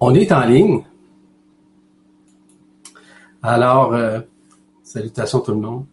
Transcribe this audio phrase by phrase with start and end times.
[0.00, 0.84] On est en ligne.
[3.42, 4.20] Alors, euh,
[4.82, 5.86] salutations tout le monde.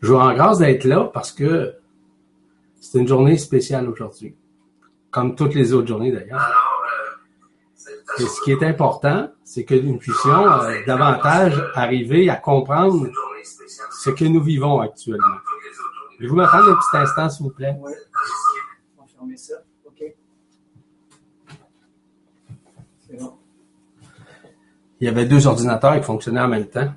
[0.00, 1.74] Je vous rends grâce d'être là parce que
[2.80, 4.34] c'est une journée spéciale aujourd'hui.
[5.10, 6.40] Comme toutes les autres journées d'ailleurs.
[8.18, 13.08] Et ce qui est important, c'est que nous puissions euh, davantage arriver à comprendre
[14.02, 15.26] ce que nous vivons actuellement.
[16.16, 17.76] Voulez-vous m'attendre un petit instant, s'il vous plaît?
[17.80, 17.92] Oui.
[19.36, 19.54] Ça.
[19.86, 20.02] OK.
[22.98, 23.38] C'est bon.
[25.00, 26.92] Il y avait deux ordinateurs qui fonctionnaient en même temps.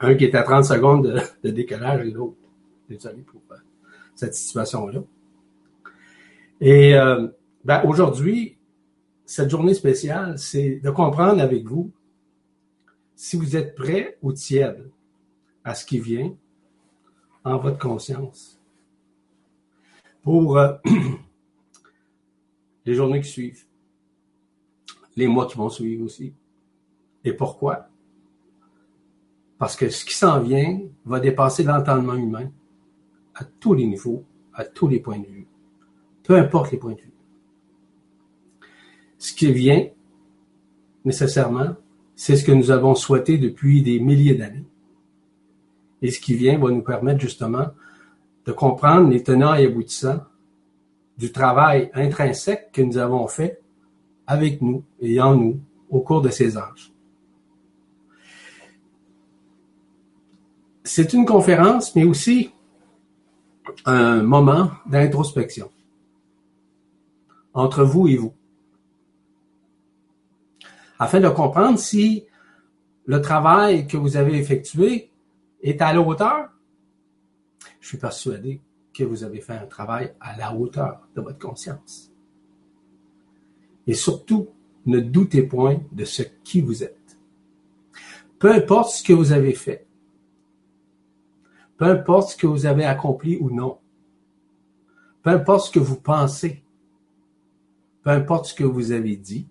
[0.00, 2.36] Un qui était à 30 secondes de, de décalage et l'autre.
[2.88, 3.56] Désolé pour euh,
[4.14, 5.00] cette situation-là.
[6.60, 7.28] Et euh,
[7.64, 8.56] ben, aujourd'hui,
[9.26, 11.90] cette journée spéciale, c'est de comprendre avec vous
[13.14, 14.90] si vous êtes prêt ou tiède
[15.64, 16.34] à ce qui vient
[17.44, 18.58] en votre conscience.
[20.22, 20.72] Pour euh,
[22.86, 23.64] les journées qui suivent,
[25.16, 26.32] les mois qui vont suivre aussi.
[27.28, 27.90] Et pourquoi?
[29.58, 32.50] Parce que ce qui s'en vient va dépasser l'entendement humain
[33.34, 35.46] à tous les niveaux, à tous les points de vue,
[36.22, 37.12] peu importe les points de vue.
[39.18, 39.88] Ce qui vient,
[41.04, 41.76] nécessairement,
[42.14, 44.64] c'est ce que nous avons souhaité depuis des milliers d'années.
[46.00, 47.66] Et ce qui vient va nous permettre justement
[48.46, 50.22] de comprendre les tenants et aboutissants
[51.18, 53.60] du travail intrinsèque que nous avons fait
[54.26, 56.94] avec nous et en nous au cours de ces âges.
[60.88, 62.50] C'est une conférence, mais aussi
[63.84, 65.70] un moment d'introspection
[67.52, 68.32] entre vous et vous,
[70.98, 72.24] afin de comprendre si
[73.04, 75.10] le travail que vous avez effectué
[75.62, 76.48] est à la hauteur.
[77.80, 78.62] Je suis persuadé
[78.94, 82.10] que vous avez fait un travail à la hauteur de votre conscience.
[83.86, 84.48] Et surtout,
[84.86, 87.18] ne doutez point de ce qui vous êtes.
[88.38, 89.87] Peu importe ce que vous avez fait,
[91.78, 93.78] peu importe ce que vous avez accompli ou non,
[95.22, 96.62] peu importe ce que vous pensez,
[98.02, 99.48] peu importe ce que vous avez dit,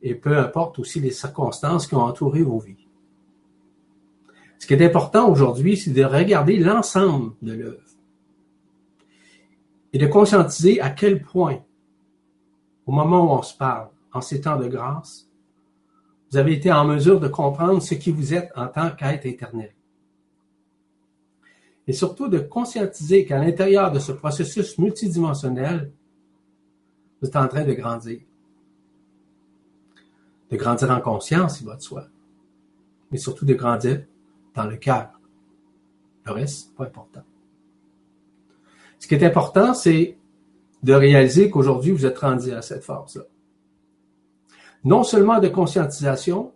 [0.00, 2.86] et peu importe aussi les circonstances qui ont entouré vos vies.
[4.58, 7.80] Ce qui est important aujourd'hui, c'est de regarder l'ensemble de l'œuvre
[9.92, 11.60] et de conscientiser à quel point,
[12.86, 15.28] au moment où on se parle, en ces temps de grâce,
[16.30, 19.74] vous avez été en mesure de comprendre ce qui vous êtes en tant qu'être éternel.
[21.86, 25.92] Et surtout de conscientiser qu'à l'intérieur de ce processus multidimensionnel,
[27.20, 28.20] vous êtes en train de grandir.
[30.50, 32.06] De grandir en conscience, il va de soi.
[33.10, 34.04] Mais surtout de grandir
[34.54, 35.20] dans le cœur.
[36.24, 37.22] Le reste, pas important.
[38.98, 40.16] Ce qui est important, c'est
[40.82, 43.24] de réaliser qu'aujourd'hui, vous êtes rendu à cette force-là.
[44.84, 46.52] Non seulement de conscientisation,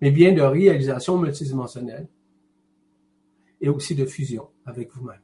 [0.00, 2.08] mais bien de réalisation multidimensionnelle
[3.60, 5.20] et aussi de fusion avec vous-même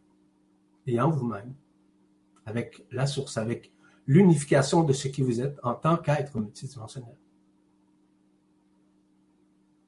[0.86, 1.52] et en vous-même,
[2.46, 3.70] avec la source, avec
[4.06, 7.16] l'unification de ce qui vous êtes en tant qu'être multidimensionnel.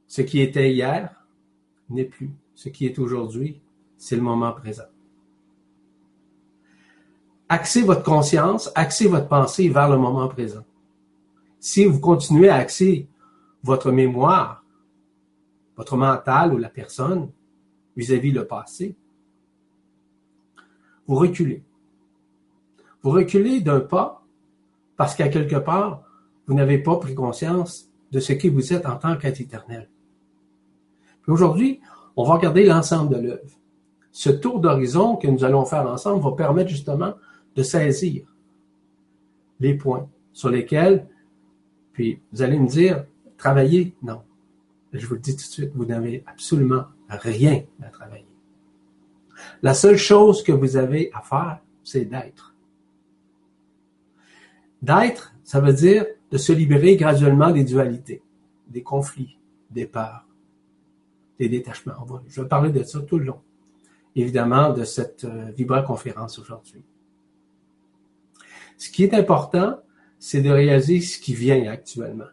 [0.07, 1.25] Ce qui était hier
[1.89, 2.31] n'est plus.
[2.55, 3.61] Ce qui est aujourd'hui,
[3.97, 4.85] c'est le moment présent.
[7.49, 10.65] Axez votre conscience, axez votre pensée vers le moment présent.
[11.59, 13.09] Si vous continuez à axer
[13.63, 14.65] votre mémoire,
[15.77, 17.31] votre mental ou la personne
[17.97, 18.97] vis-à-vis -vis le passé,
[21.07, 21.63] vous reculez.
[23.03, 24.25] Vous reculez d'un pas
[24.97, 26.03] parce qu'à quelque part,
[26.47, 29.89] vous n'avez pas pris conscience de ce qui vous êtes en tant qu'être éternel.
[31.23, 31.81] Puis aujourd'hui,
[32.17, 33.51] on va regarder l'ensemble de l'œuvre.
[34.13, 37.15] Ce tour d'horizon que nous allons faire ensemble va permettre justement
[37.57, 38.25] de saisir
[39.61, 41.09] les points sur lesquels,
[41.93, 43.05] puis vous allez me dire,
[43.37, 44.23] travailler, non.
[44.93, 48.34] Je vous le dis tout de suite, vous n'avez absolument rien à travailler.
[49.63, 52.55] La seule chose que vous avez à faire, c'est d'être.
[54.83, 58.23] D'être, ça veut dire de se libérer graduellement des dualités,
[58.69, 59.39] des conflits,
[59.71, 60.27] des peurs,
[61.39, 61.95] des détachements.
[62.29, 63.41] Je vais parler de ça tout le long,
[64.15, 66.85] évidemment, de cette euh, vibra-conférence aujourd'hui.
[68.77, 69.81] Ce qui est important,
[70.19, 72.25] c'est de réaliser ce qui vient actuellement.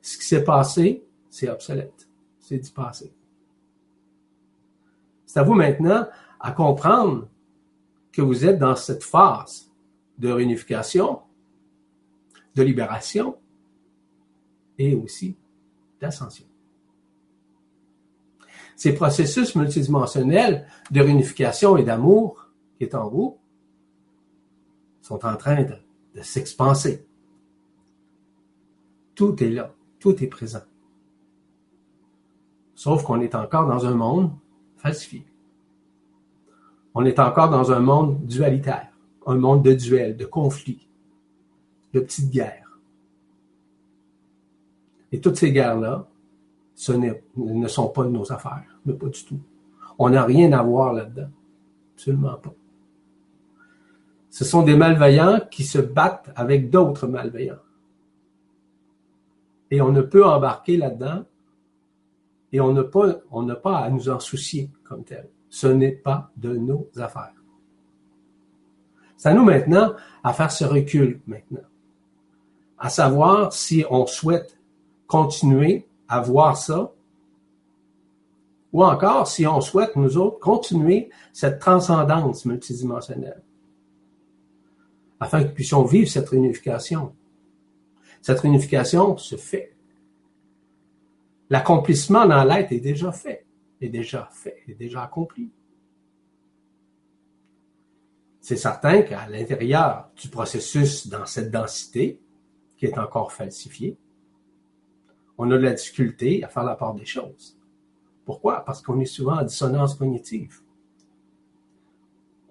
[0.00, 2.08] Ce qui s'est passé, c'est obsolète.
[2.40, 3.12] C'est du passé.
[5.28, 6.08] C'est à vous maintenant
[6.40, 7.28] à comprendre
[8.10, 9.70] que vous êtes dans cette phase
[10.16, 11.20] de réunification,
[12.54, 13.36] de libération
[14.78, 15.36] et aussi
[16.00, 16.46] d'ascension.
[18.74, 22.48] Ces processus multidimensionnels de réunification et d'amour
[22.78, 23.38] qui est en vous
[25.02, 25.74] sont en train de,
[26.14, 27.06] de s'expanser.
[29.14, 29.74] Tout est là.
[29.98, 30.62] Tout est présent.
[32.74, 34.30] Sauf qu'on est encore dans un monde
[34.78, 35.24] falsifié.
[36.94, 38.90] On est encore dans un monde dualitaire,
[39.26, 40.88] un monde de duel, de conflits,
[41.92, 42.78] de petites guerres.
[45.12, 46.06] Et toutes ces guerres-là,
[46.74, 49.40] ce ne sont pas de nos affaires, mais pas du tout.
[49.98, 51.30] On n'a rien à voir là-dedans.
[51.94, 52.54] Absolument pas.
[54.30, 57.58] Ce sont des malveillants qui se battent avec d'autres malveillants.
[59.70, 61.24] Et on ne peut embarquer là-dedans
[62.52, 63.14] et on n'a pas,
[63.62, 65.28] pas à nous en soucier comme tel.
[65.48, 67.34] Ce n'est pas de nos affaires.
[69.16, 71.66] C'est à nous maintenant à faire ce recul maintenant.
[72.78, 74.58] À savoir si on souhaite
[75.06, 76.92] continuer à voir ça
[78.72, 83.42] ou encore si on souhaite, nous autres, continuer cette transcendance multidimensionnelle
[85.20, 87.12] afin que nous puissions vivre cette réunification.
[88.22, 89.74] Cette réunification se fait.
[91.50, 93.46] L'accomplissement dans l'être est déjà fait,
[93.80, 95.50] est déjà fait, est déjà accompli.
[98.40, 102.20] C'est certain qu'à l'intérieur du processus dans cette densité,
[102.76, 103.96] qui est encore falsifiée,
[105.36, 107.58] on a de la difficulté à faire la part des choses.
[108.24, 108.64] Pourquoi?
[108.64, 110.60] Parce qu'on est souvent en dissonance cognitive.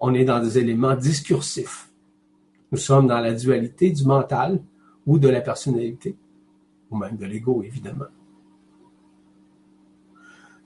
[0.00, 1.90] On est dans des éléments discursifs.
[2.72, 4.62] Nous sommes dans la dualité du mental
[5.06, 6.16] ou de la personnalité,
[6.90, 8.06] ou même de l'ego, évidemment.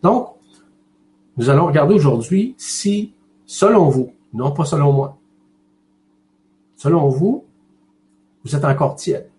[0.03, 0.37] Donc,
[1.37, 3.15] nous allons regarder aujourd'hui si,
[3.47, 5.19] selon vous, non pas selon moi,
[6.77, 7.45] selon vous,
[8.45, 9.31] vous êtes encore tiède.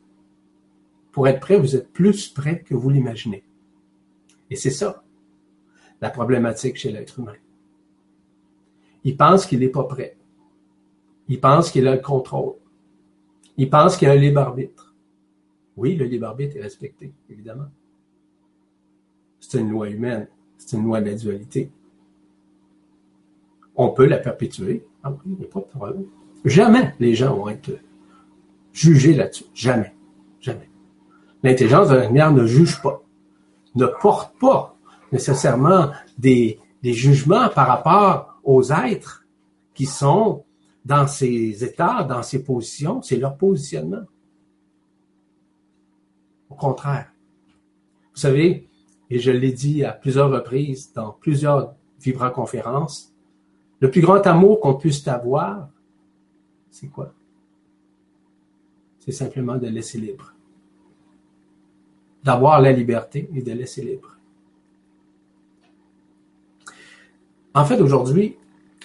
[1.11, 3.43] Pour être prêt, vous êtes plus prêt que vous l'imaginez.
[4.49, 5.03] Et c'est ça,
[6.01, 7.35] la problématique chez l'être humain.
[9.03, 10.17] Il pense qu'il n'est pas prêt.
[11.27, 12.55] Il pense qu'il a le contrôle.
[13.57, 14.95] Il pense qu'il a un libre arbitre.
[15.75, 17.69] Oui, le libre arbitre est respecté, évidemment.
[19.39, 20.27] C'est une loi humaine.
[20.65, 21.69] C'est une loi de la dualité.
[23.75, 24.85] On peut la perpétuer.
[25.03, 25.93] Ah pas.
[26.45, 27.71] Jamais les gens vont être
[28.71, 29.45] jugés là-dessus.
[29.53, 29.93] Jamais.
[30.39, 30.69] Jamais.
[31.43, 33.03] L'intelligence de la lumière ne juge pas,
[33.75, 34.77] ne porte pas
[35.11, 39.25] nécessairement des jugements par rapport aux êtres
[39.73, 40.45] qui sont
[40.85, 44.03] dans ces états, dans ces positions, c'est leur positionnement.
[46.49, 47.11] Au contraire.
[48.13, 48.67] Vous savez,
[49.13, 53.13] et je l'ai dit à plusieurs reprises dans plusieurs vibrants conférences,
[53.79, 55.69] le plus grand amour qu'on puisse avoir,
[56.71, 57.13] c'est quoi?
[58.97, 60.33] C'est simplement de laisser libre.
[62.23, 64.17] D'avoir la liberté et de laisser libre.
[67.53, 68.35] En fait, aujourd'hui,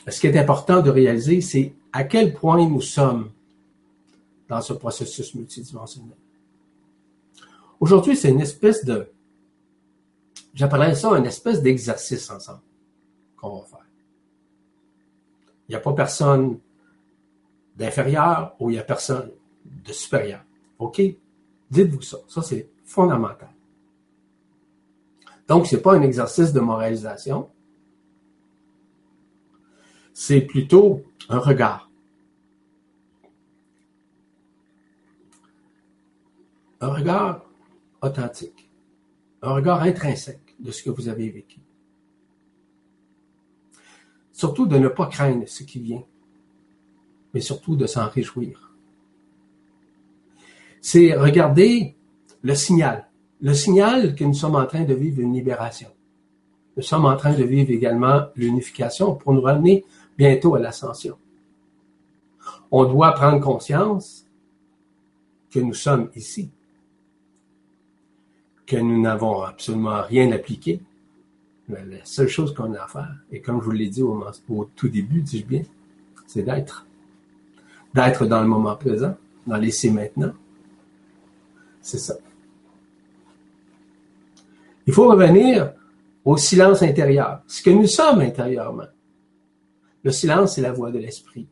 [0.07, 3.31] ce qui est important de réaliser, c'est à quel point nous sommes
[4.47, 6.19] dans ce processus multidimensionnel.
[7.81, 9.09] Aujourd'hui, c'est une espèce de
[10.59, 12.63] J'appellerais ça une espèce d'exercice ensemble
[13.37, 13.87] qu'on va faire.
[15.69, 16.59] Il n'y a pas personne
[17.77, 19.31] d'inférieur ou il n'y a personne
[19.65, 20.43] de supérieur.
[20.81, 21.01] OK?
[21.71, 22.17] Dites-vous ça.
[22.27, 23.53] Ça, c'est fondamental.
[25.47, 27.49] Donc, ce n'est pas un exercice de moralisation.
[30.13, 31.89] C'est plutôt un regard.
[36.81, 37.45] Un regard
[38.03, 38.69] authentique.
[39.41, 41.61] Un regard intrinsèque de ce que vous avez vécu.
[44.33, 46.05] Surtout de ne pas craindre ce qui vient,
[47.35, 48.73] mais surtout de s'en réjouir.
[50.81, 51.97] C'est regarder
[52.43, 53.09] le signal,
[53.41, 55.89] le signal que nous sommes en train de vivre une libération.
[56.77, 59.85] Nous sommes en train de vivre également l'unification pour nous ramener
[60.17, 61.19] bientôt à l'ascension.
[62.71, 64.27] On doit prendre conscience
[65.51, 66.51] que nous sommes ici
[68.69, 70.81] que nous n'avons absolument rien appliqué.
[71.69, 74.89] la seule chose qu'on a à faire, et comme je vous l'ai dit au, tout
[74.89, 75.63] début, dis-je bien,
[76.27, 76.87] c'est d'être.
[77.95, 80.33] D'être dans le moment présent, dans laisser maintenant.
[81.81, 82.19] C'est ça.
[84.87, 85.73] Il faut revenir
[86.25, 88.89] au silence intérieur, ce que nous sommes intérieurement.
[90.03, 91.47] Le silence, c'est la voix de l'esprit.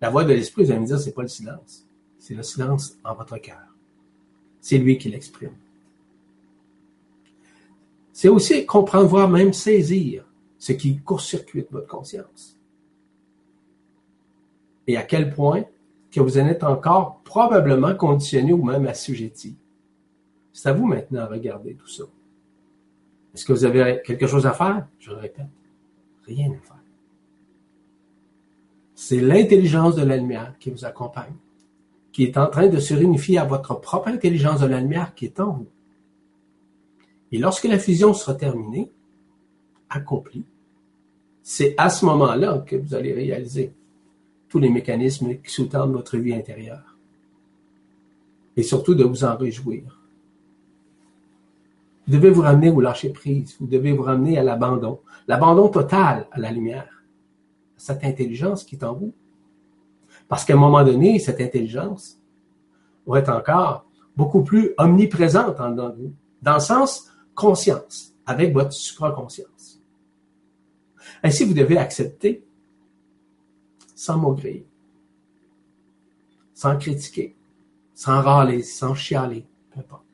[0.00, 1.84] La voix de l'esprit, vous allez me dire, c'est pas le silence.
[2.18, 3.58] C'est le silence en votre cœur.
[4.60, 5.52] C'est lui qui l'exprime.
[8.20, 10.26] C'est aussi comprendre, voire même saisir
[10.58, 12.54] ce qui court-circuite votre conscience.
[14.86, 15.64] Et à quel point
[16.12, 19.56] que vous en êtes encore probablement conditionné ou même assujetti.
[20.52, 22.04] C'est à vous maintenant de regarder tout ça.
[23.34, 24.86] Est-ce que vous avez quelque chose à faire?
[24.98, 25.46] Je le répète,
[26.26, 26.84] rien à faire.
[28.94, 31.36] C'est l'intelligence de la lumière qui vous accompagne.
[32.12, 35.24] qui est en train de se réunifier à votre propre intelligence de la lumière qui
[35.24, 35.68] est en vous.
[37.32, 38.90] Et lorsque la fusion sera terminée,
[39.88, 40.44] accomplie,
[41.42, 43.72] c'est à ce moment-là que vous allez réaliser
[44.48, 46.96] tous les mécanismes qui sous-tendent votre vie intérieure.
[48.56, 50.00] Et surtout de vous en réjouir.
[52.06, 53.56] Vous devez vous ramener au lâcher prise.
[53.60, 54.98] Vous devez vous ramener à l'abandon.
[55.28, 57.04] L'abandon total à la lumière.
[57.76, 59.14] À cette intelligence qui est en vous.
[60.28, 62.20] Parce qu'à un moment donné, cette intelligence
[63.06, 66.12] va être encore beaucoup plus omniprésente en vous.
[66.42, 67.09] Dans le sens
[67.40, 69.80] conscience, avec votre supraconscience.
[71.22, 72.44] Ainsi, vous devez accepter
[73.94, 74.66] sans maugréer,
[76.52, 77.34] sans critiquer,
[77.94, 80.04] sans râler, sans chialer, peu importe.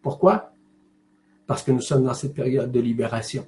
[0.00, 0.52] Pourquoi?
[1.46, 3.46] Parce que nous sommes dans cette période de libération.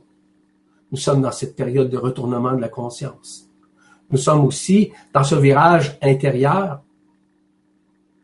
[0.92, 3.48] Nous sommes dans cette période de retournement de la conscience.
[4.10, 6.82] Nous sommes aussi dans ce virage intérieur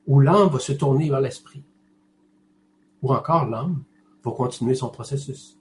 [0.07, 1.65] où l'âme va se tourner vers l'esprit.
[3.03, 3.83] Ou encore l'âme
[4.23, 5.57] va continuer son processus.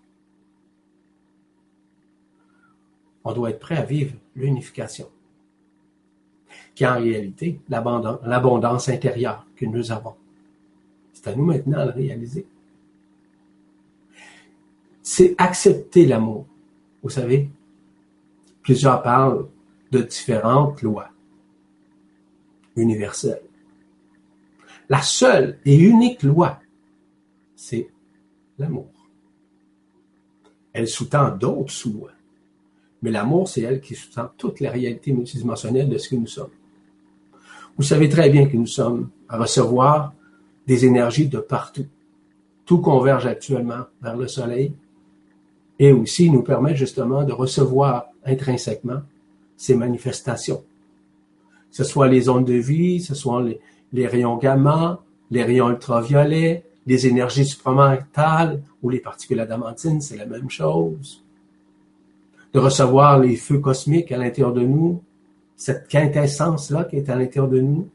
[3.23, 5.09] On doit être prêt à vivre l'unification,
[6.73, 10.15] qui est en réalité l'abondance intérieure que nous avons.
[11.13, 12.47] C'est à nous maintenant de le réaliser
[15.09, 16.45] c'est accepter l'amour.
[17.01, 17.49] Vous savez,
[18.61, 19.47] plusieurs parlent
[19.91, 21.09] de différentes lois
[22.75, 23.41] universelles.
[24.87, 26.59] La seule et unique loi,
[27.59, 27.89] c'est
[28.57, 28.87] l'amour.
[30.71, 32.13] Elle sous-tend d'autres sous-lois.
[33.01, 36.51] Mais l'amour, c'est elle qui sous-tend toutes les réalités multidimensionnelles de ce que nous sommes.
[37.77, 40.13] Vous savez très bien que nous sommes à recevoir
[40.67, 41.85] des énergies de partout.
[42.65, 44.71] Tout converge actuellement vers le soleil,
[45.79, 49.01] et aussi nous permet justement de recevoir intrinsèquement
[49.57, 50.63] ces manifestations.
[51.71, 53.43] Que ce soit les ondes de vie, ce soit
[53.91, 60.25] les, rayons gamma, les rayons ultraviolets, les énergies supramentales ou les particules adamantines, c'est la
[60.25, 61.23] même chose.
[62.53, 65.03] De recevoir les feux cosmiques à l'intérieur de nous,
[65.55, 67.89] cette quintessence-là qui est à l'intérieur de nous,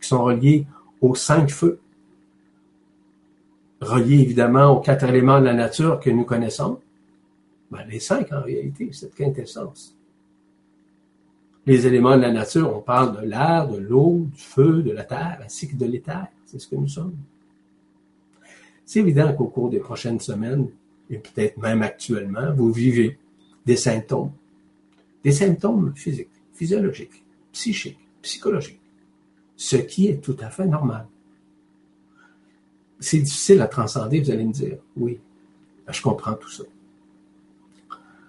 [0.00, 0.66] qui sont reliés
[1.00, 1.78] aux cinq feux,
[3.80, 6.80] reliés évidemment aux quatre éléments de la nature que nous connaissons,
[7.70, 9.94] ben, les cinq, en réalité, cette quintessence.
[11.66, 15.02] Les éléments de la nature, on parle de l'air, de l'eau, du feu, de la
[15.02, 16.26] terre, ainsi que de l'éther.
[16.44, 17.16] C'est ce que nous sommes.
[18.86, 20.68] C'est évident qu'au cours des prochaines semaines,
[21.10, 23.18] et peut-être même actuellement, vous vivez
[23.66, 24.30] des symptômes.
[25.24, 28.80] Des symptômes physiques, physiologiques, psychiques, psychologiques.
[29.56, 31.06] Ce qui est tout à fait normal.
[33.00, 34.78] C'est difficile à transcender, vous allez me dire.
[34.96, 35.18] Oui,
[35.88, 36.62] je comprends tout ça.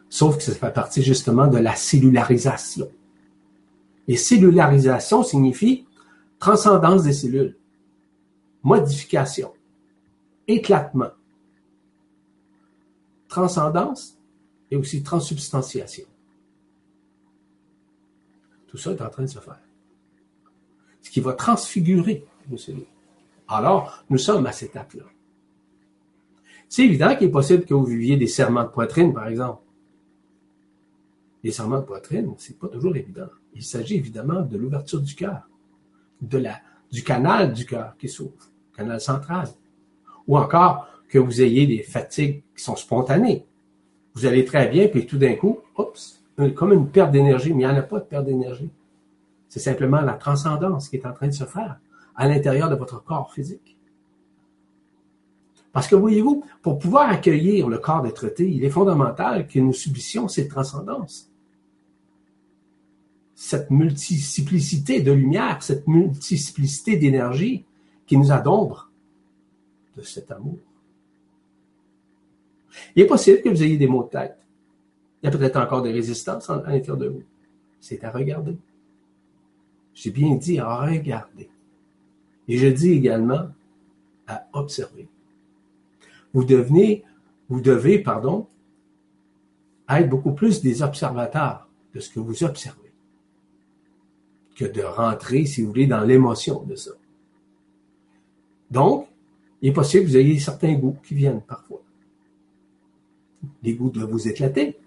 [0.09, 2.89] Sauf que ça fait partie justement de la cellularisation.
[4.07, 5.85] Et cellularisation signifie
[6.39, 7.55] transcendance des cellules,
[8.63, 9.51] modification,
[10.48, 11.12] éclatement,
[13.27, 14.18] transcendance
[14.72, 16.06] et aussi transsubstantiation.
[18.68, 19.60] Tout ça est en train de se faire.
[21.01, 22.25] Ce qui va transfigurer
[22.58, 22.86] cellules.
[23.48, 25.04] Alors, nous sommes à cette étape-là.
[26.70, 29.62] C'est évident qu'il est possible que vous viviez des serments de poitrine, par exemple
[31.44, 33.30] les serments de poitrine, c'est pas toujours évident.
[33.54, 35.48] Il s'agit évidemment de l'ouverture du cœur,
[36.22, 36.44] de
[36.92, 39.48] du canal du cœur qui s'ouvre, canal central.
[40.27, 43.46] Ou encore que vous ayez des fatigues qui sont spontanées.
[44.13, 46.22] Vous allez très bien, puis tout d'un coup, oups,
[46.55, 48.69] comme une perte d'énergie, mais il n'y en a pas de perte d'énergie.
[49.48, 51.79] C'est simplement la transcendance qui est en train de se faire
[52.15, 53.77] à l'intérieur de votre corps physique.
[55.72, 59.74] Parce que voyez-vous, pour pouvoir accueillir le corps d'être traité, il est fondamental que nous
[59.74, 61.29] subissions cette transcendance
[63.38, 67.65] cette multiplicité de lumière, cette multiplicité d'énergie
[68.07, 68.87] qui nous a d'ombre
[69.98, 70.60] de cet amour.
[72.96, 74.38] Il est possible que vous ayez des maux de tête.
[75.22, 77.24] Il y a peut-être encore des résistances à l'intérieur de vous.
[77.82, 78.58] C'est à regarder.
[79.94, 81.50] J'ai bien dit à regarder.
[82.48, 83.50] Et je dis également
[84.27, 85.08] à observer.
[86.34, 87.04] Vous devenez,
[87.50, 88.48] vous devez, pardon,
[89.89, 92.88] être beaucoup plus des observateurs de ce que vous observez
[94.56, 96.92] que de rentrer, si vous voulez, dans l'émotion de ça.
[98.72, 99.08] Donc,
[99.61, 101.81] il est possible que vous ayez certains goûts qui viennent parfois.
[103.63, 104.77] Les goûts de vous éclater,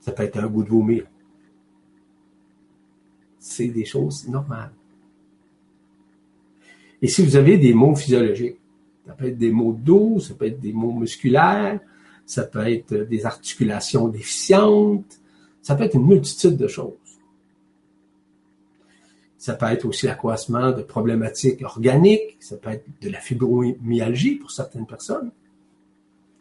[0.00, 1.04] ça peut être un goût de vomir.
[3.38, 4.72] C'est des choses normales.
[7.02, 8.58] Et si vous avez des maux physiologiques,
[9.06, 11.80] ça peut être des maux de ça peut être des maux musculaires,
[12.26, 15.18] ça peut être des articulations déficientes,
[15.62, 17.09] ça peut être une multitude de choses
[19.40, 22.36] Ça peut être aussi l'accroissement de problématiques organiques.
[22.40, 25.30] Ça peut être de la fibromyalgie pour certaines personnes.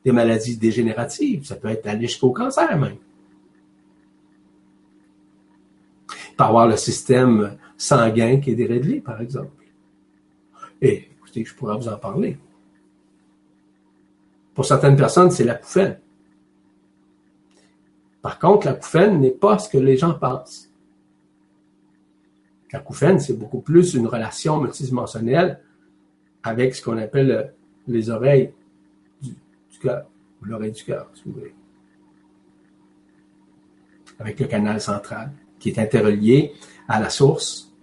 [0.03, 1.45] Des maladies dégénératives.
[1.45, 2.97] Ça peut être aller jusqu'au cancer même.
[6.09, 9.63] Il peut avoir le système sanguin qui est déréglé, par exemple.
[10.81, 12.37] Et écoutez, je pourrais vous en parler.
[14.53, 15.57] Pour certaines personnes, c'est la.
[18.21, 20.68] Par contre, la n'est pas ce que les gens pensent.
[22.71, 25.59] L'acouphène, c'est beaucoup plus une relation multidimensionnelle
[26.43, 27.53] avec ce qu'on appelle
[27.87, 28.51] les oreilles
[29.21, 29.33] du,
[29.81, 30.05] cœur,
[30.41, 31.53] ou l'oreille du cœur, si vous voulez.
[34.19, 36.53] Avec le canal central, qui est interrelié
[36.87, 37.73] à la source,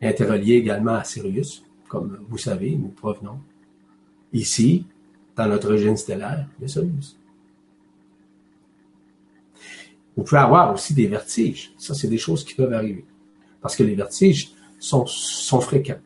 [0.00, 3.40] interrelié également à Sirius, comme vous savez, nous provenons
[4.32, 4.86] ici,
[5.34, 7.18] dans notre régime stellaire, de Sirius.
[10.16, 11.72] Vous pouvez avoir aussi des vertiges.
[11.76, 13.04] Ça, c'est des choses qui peuvent arriver.
[13.60, 15.04] Parce que les vertiges sont,
[15.60, 16.00] fréquents.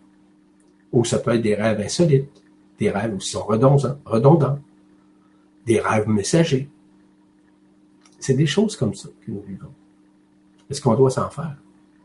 [0.93, 2.43] Ou ça peut être des rêves insolites,
[2.79, 4.59] des rêves qui sont redondants, redondants
[5.65, 6.69] des rêves messagers.
[8.19, 9.73] C'est des choses comme ça que nous vivons.
[10.69, 11.57] Est-ce qu'on doit s'en faire?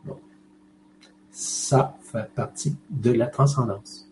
[0.05, 0.19] Non.
[1.31, 4.09] Ça fait partie de la transcendance.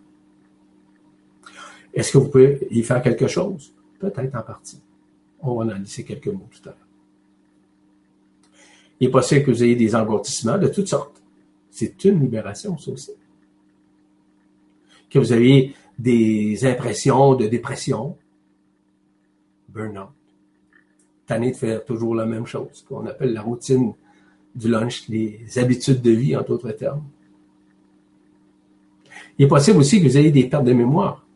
[1.94, 3.72] Est-ce que vous pouvez y faire quelque chose?
[4.00, 4.82] Peut-être en partie.
[5.40, 6.83] On va en laisser quelques mots tout à l'heure.
[9.04, 11.22] Il est possible que vous ayez des engourdissements de toutes sortes.
[11.70, 13.12] C'est une libération, ça aussi.
[15.10, 18.16] Que vous ayez des impressions de dépression,
[19.68, 20.08] burn-out,
[21.26, 23.94] tanné de faire toujours la même chose, qu'on appelle la routine
[24.56, 27.04] du lunch, les habitudes de vie, en d'autres termes.
[29.38, 31.28] Il est possible aussi que vous ayez des pertes de mémoire.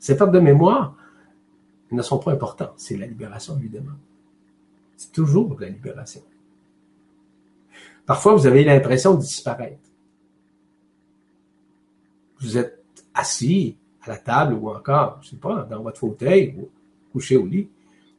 [0.00, 0.96] Ces pertes de mémoire
[1.92, 2.74] ne sont pas importantes.
[2.76, 3.94] C'est la libération, évidemment.
[4.96, 6.20] C'est toujours la libération.
[8.06, 9.88] Parfois, vous avez l'impression de disparaître.
[12.40, 12.84] Vous êtes
[13.14, 16.68] assis à la table ou encore, je sais pas, dans votre fauteuil ou
[17.12, 17.68] couché au lit,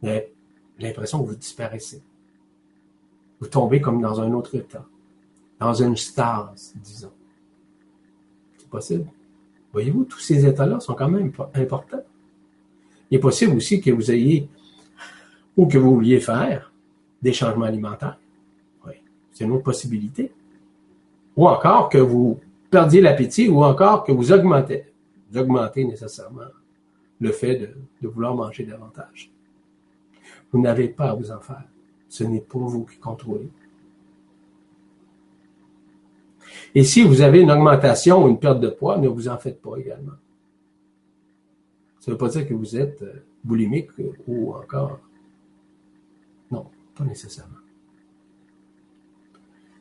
[0.01, 0.33] vous avez
[0.79, 2.01] l'impression que vous disparaissez.
[3.39, 4.85] Vous tombez comme dans un autre état,
[5.59, 7.11] dans une stase, disons.
[8.57, 9.05] C'est possible.
[9.73, 12.03] Voyez-vous, tous ces états-là sont quand même importants.
[13.11, 14.49] Il est possible aussi que vous ayez,
[15.57, 16.71] ou que vous vouliez faire,
[17.21, 18.17] des changements alimentaires.
[19.35, 20.31] C'est une autre possibilité.
[21.35, 22.39] Ou encore que vous
[22.71, 24.85] perdiez l'appétit ou encore que vous augmentez,
[25.29, 26.47] vous augmentez nécessairement
[27.19, 27.69] le fait de,
[28.01, 29.29] de vouloir manger davantage.
[30.51, 31.65] Vous n'avez pas à vous en faire.
[32.07, 33.49] Ce n'est pas vous qui contrôlez.
[36.73, 39.61] Et si vous avez une augmentation ou une perte de poids, ne vous en faites
[39.61, 40.13] pas également.
[41.99, 43.89] Ça ne veut pas dire que vous êtes euh, boulimique
[44.27, 44.99] ou encore.
[46.51, 47.64] Non, pas nécessairement.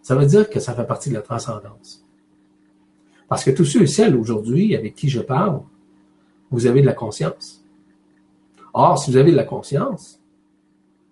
[0.04, 2.04] Ça veut dire que ça fait partie de la transcendance.
[3.26, 5.62] Parce que tous ceux et celles aujourd'hui avec qui je parle,
[6.50, 7.64] vous avez de la conscience.
[8.74, 10.20] Or, si vous avez de la conscience,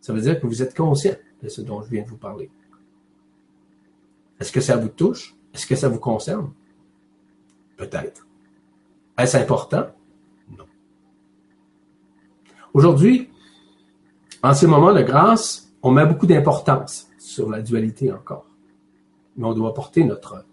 [0.03, 2.51] ça veut dire que vous êtes conscient de ce dont je viens de vous parler.
[4.39, 5.35] Est-ce que ça vous touche?
[5.55, 6.53] Est-ce que ça vous concerne?
[7.79, 8.27] Peut-être.
[9.17, 9.87] Est-ce important?
[10.51, 10.67] Non.
[12.75, 13.31] Aujourd'hui,
[14.43, 18.52] en ces moments de grâce, on met beaucoup d'importance sur la dualité encore
[19.37, 20.45] mais on doit porter notre,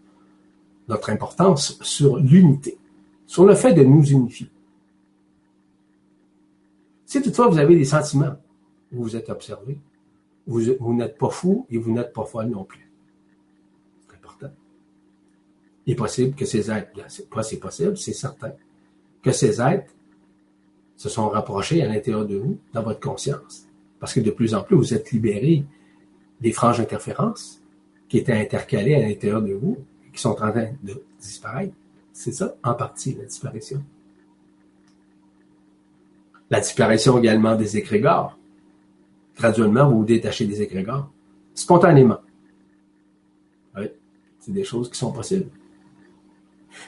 [0.87, 2.77] notre importance sur l'unité,
[3.27, 4.49] sur le fait de nous unifier.
[7.05, 8.35] Si toutefois vous avez des sentiments,
[8.91, 9.77] vous vous êtes observé,
[10.47, 12.89] vous, n'êtes pas fou et vous n'êtes pas folle non plus.
[14.07, 14.51] C'est important.
[15.85, 16.91] Il est possible que ces êtres,
[17.29, 18.51] pas c'est possible, c'est certain,
[19.21, 19.93] que ces êtres
[20.97, 23.67] se sont rapprochés à l'intérieur de vous, dans votre conscience.
[23.99, 25.65] Parce que de plus en plus, vous êtes libérés
[26.41, 27.58] des franges interférences,
[28.09, 29.77] qui étaient intercalés à l'intérieur de vous
[30.11, 30.51] qui sont en train
[30.83, 31.73] de disparaître.
[32.11, 33.81] C'est ça, en partie, la disparition.
[36.49, 38.37] La disparition également des égrégores.
[39.37, 41.09] Graduellement, vous vous détachez des égrégores.
[41.53, 42.19] Spontanément.
[43.77, 43.85] Oui,
[44.39, 45.49] c'est des choses qui sont possibles.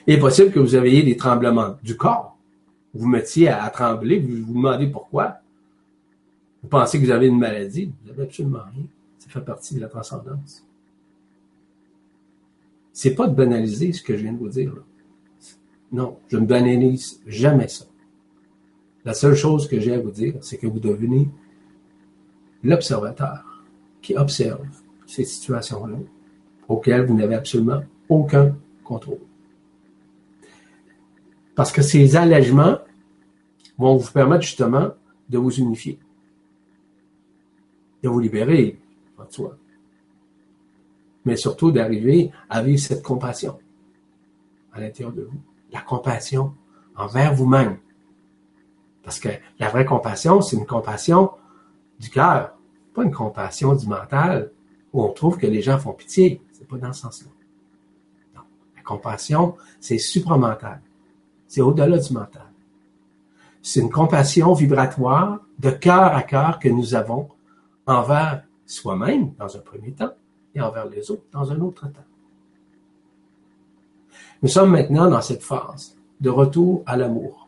[0.07, 2.35] Il est possible que vous ayez des tremblements du corps.
[2.93, 5.37] Vous mettiez à, trembler, vous vous demandez pourquoi.
[6.61, 7.85] Vous pensez que vous avez une maladie.
[8.01, 8.83] Vous n'avez absolument rien.
[9.19, 10.65] Ça fait partie de la transcendance.
[12.93, 14.73] C'est pas de banaliser ce que je viens de vous dire.
[15.91, 17.85] Non, je ne banalise jamais ça.
[19.03, 21.27] La seule chose que j'ai à vous dire, c'est que vous devenez
[22.63, 23.63] l'observateur
[24.01, 24.65] qui observe
[25.07, 25.97] ces situations-là
[26.67, 29.19] auxquelles vous n'avez absolument aucun contrôle.
[31.55, 32.77] Parce que ces allègements
[33.77, 34.91] vont vous permettre justement
[35.29, 35.99] de vous unifier,
[38.03, 38.79] de vous libérer,
[39.17, 39.57] en soi.
[41.25, 43.59] Mais surtout d'arriver à vivre cette compassion
[44.73, 45.39] à l'intérieur de vous.
[45.71, 46.53] La compassion
[46.95, 47.77] envers vous-même.
[49.03, 49.29] Parce que
[49.59, 51.31] la vraie compassion, c'est une compassion
[51.99, 52.55] du cœur,
[52.93, 54.51] pas une compassion du mental
[54.93, 56.41] où on trouve que les gens font pitié.
[56.51, 57.29] C'est pas dans ce sens-là.
[58.35, 58.41] Non.
[58.75, 60.81] La compassion, c'est supramental.
[61.47, 62.47] C'est au-delà du mental.
[63.61, 67.29] C'est une compassion vibratoire de cœur à cœur que nous avons
[67.85, 70.13] envers soi-même dans un premier temps
[70.55, 72.05] et envers les autres dans un autre temps.
[74.41, 77.47] Nous sommes maintenant dans cette phase de retour à l'amour,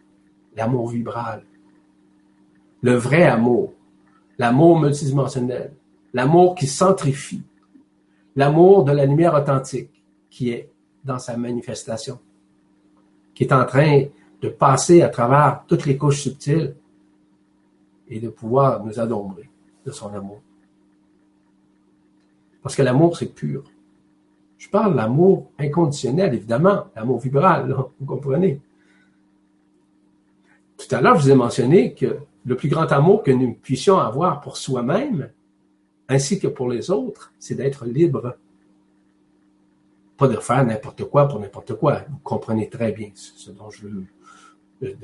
[0.56, 1.44] l'amour vibral,
[2.82, 3.74] le vrai amour,
[4.38, 5.74] l'amour multidimensionnel,
[6.13, 7.44] l'amour qui centrifie,
[8.36, 10.70] l'amour de la lumière authentique qui est
[11.04, 12.20] dans sa manifestation,
[13.34, 14.04] qui est en train
[14.42, 16.76] de passer à travers toutes les couches subtiles
[18.08, 19.50] et de pouvoir nous adombrer
[19.86, 20.42] de son amour.
[22.63, 23.63] Parce que l'amour, c'est pur.
[24.58, 28.62] Je parle l'amour inconditionnel, évidemment, l'amour vibral, vous comprenez?
[30.78, 33.99] Tout à l'heure, je vous ai mentionné que le plus grand amour que nous puissions
[33.99, 35.30] avoir pour soi-même,
[36.08, 38.38] ainsi que pour les autres, c'est d'être libre.
[40.17, 42.02] Pas de faire n'importe quoi pour n'importe quoi.
[42.10, 43.88] Vous comprenez très bien ce dont je,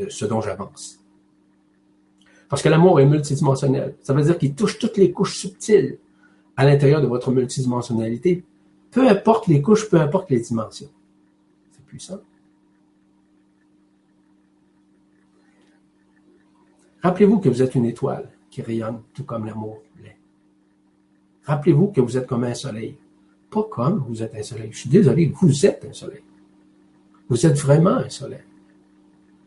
[0.10, 1.00] ce dont j'avance.
[2.48, 3.96] Parce que l'amour est multidimensionnel.
[4.02, 5.98] Ça veut dire qu'il touche toutes les couches subtiles
[6.60, 8.44] à l'intérieur de votre multidimensionnalité.
[8.92, 10.90] Peu importe les couches, peu importe les dimensions.
[11.72, 12.20] C'est puissant.
[17.02, 20.18] Rappelez-vous que vous êtes une étoile qui rayonne tout comme l'amour l'est.
[21.46, 22.98] Rappelez-vous que vous êtes comme un soleil.
[23.50, 24.68] Pas comme vous êtes un soleil.
[24.74, 26.24] Je suis désolé, vous êtes un soleil.
[27.30, 28.44] Vous êtes vraiment un soleil.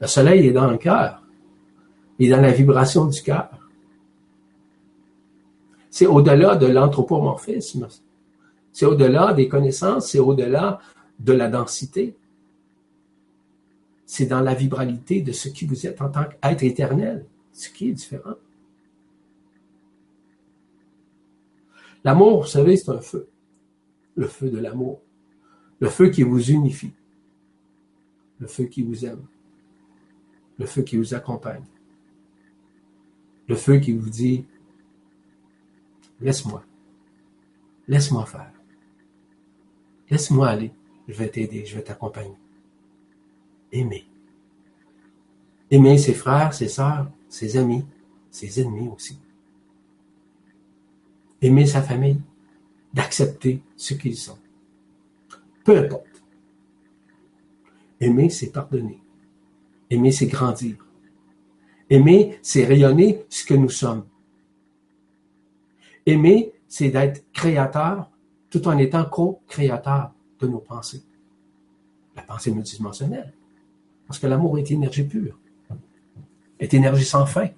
[0.01, 1.23] Le soleil est dans le cœur.
[2.19, 3.51] Il est dans la vibration du cœur.
[5.93, 7.87] C'est au-delà de l'anthropomorphisme.
[8.73, 10.81] C'est au-delà des connaissances, c'est au-delà
[11.21, 12.17] de la densité.
[14.07, 17.91] C'est dans la vibralité de ce qui vous êtes en tant qu'être éternel ce qui
[17.91, 18.37] est différent.
[22.05, 23.29] L'amour, vous savez, c'est un feu.
[24.17, 24.99] Le feu de l'amour.
[25.79, 26.95] Le feu qui vous unifie.
[28.39, 29.27] Le feu qui vous aime.
[30.59, 31.65] Le feu qui vous accompagne.
[33.47, 34.47] Le feu qui vous dit,
[36.23, 36.65] laisse-moi.
[37.89, 38.53] Laisse-moi faire.
[40.09, 40.73] Laisse-moi aller.
[41.09, 42.37] Je vais t'aider, je vais t'accompagner.
[43.73, 44.07] Aimer.
[45.71, 47.85] Aimer ses frères, ses sœurs, ses amis,
[48.31, 49.19] ses ennemis aussi.
[51.41, 52.21] Aimer sa famille,
[52.95, 54.39] d'accepter ce qu'ils sont.
[55.65, 56.23] Peu importe.
[58.01, 59.01] Aimer, c'est pardonner.
[59.91, 60.77] Aimer, c'est grandir.
[61.89, 64.05] Aimer, c'est rayonner ce que nous sommes.
[66.07, 68.11] Aimer, c'est d'être créateur
[68.51, 71.03] tout en étant co-créateur de nos pensées.
[72.17, 73.33] La pensée multidimensionnelle.
[74.07, 75.39] Parce que l'amour est énergie pure
[76.63, 77.49] est énergie sans fin.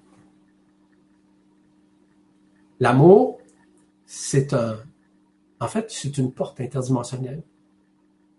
[2.79, 3.39] L'amour,
[4.05, 4.77] c'est un,
[5.59, 7.43] en fait, c'est une porte interdimensionnelle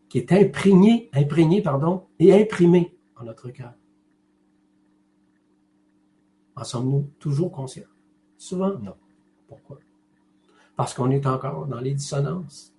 [0.09, 3.75] qui est imprégnée, imprégnée, pardon, et imprimée en notre cœur.
[6.57, 7.85] En sommes-nous toujours conscients?
[8.37, 8.97] Souvent, non.
[9.47, 9.79] Pourquoi?
[10.76, 12.72] Parce qu'on est encore dans les dissonances.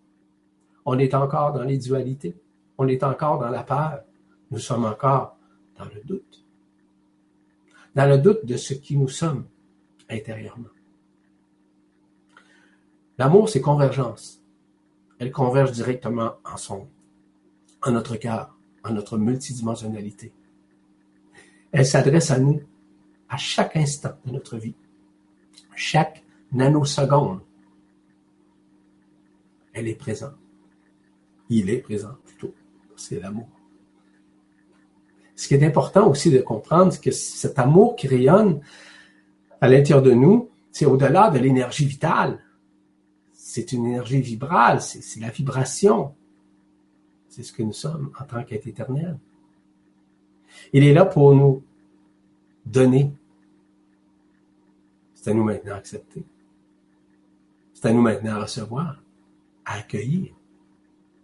[0.85, 2.35] On est encore dans les dualités.
[2.77, 4.01] On est encore dans la peur.
[4.51, 5.35] Nous sommes encore
[5.77, 6.47] dans le doute
[7.97, 9.47] dans le doute de ce qui nous sommes
[10.07, 10.69] intérieurement.
[13.17, 14.39] L'amour, c'est convergence.
[15.17, 16.87] Elle converge directement en son,
[17.81, 20.31] en notre cœur, en notre multidimensionnalité.
[21.71, 22.61] Elle s'adresse à nous
[23.29, 24.75] à chaque instant de notre vie,
[25.75, 27.41] chaque nanoseconde.
[29.77, 30.35] Elle est présente.
[31.49, 32.53] Il est présent plutôt.
[32.95, 33.47] C'est l'amour
[35.37, 38.59] ce qui est important aussi de comprendre, c'est que cet amour qui rayonne
[39.61, 42.43] à l'intérieur de nous, c'est au-delà de l'énergie vitale.
[43.33, 46.15] C'est une énergie vibrale, c'est la vibration.
[47.29, 49.19] C'est ce que nous sommes en tant qu'être éternel.
[50.73, 51.63] Il est là pour nous
[52.65, 53.13] donner.
[55.13, 56.23] C'est à nous maintenant à accepter.
[57.75, 58.99] C'est à nous maintenant à recevoir,
[59.67, 60.33] à accueillir,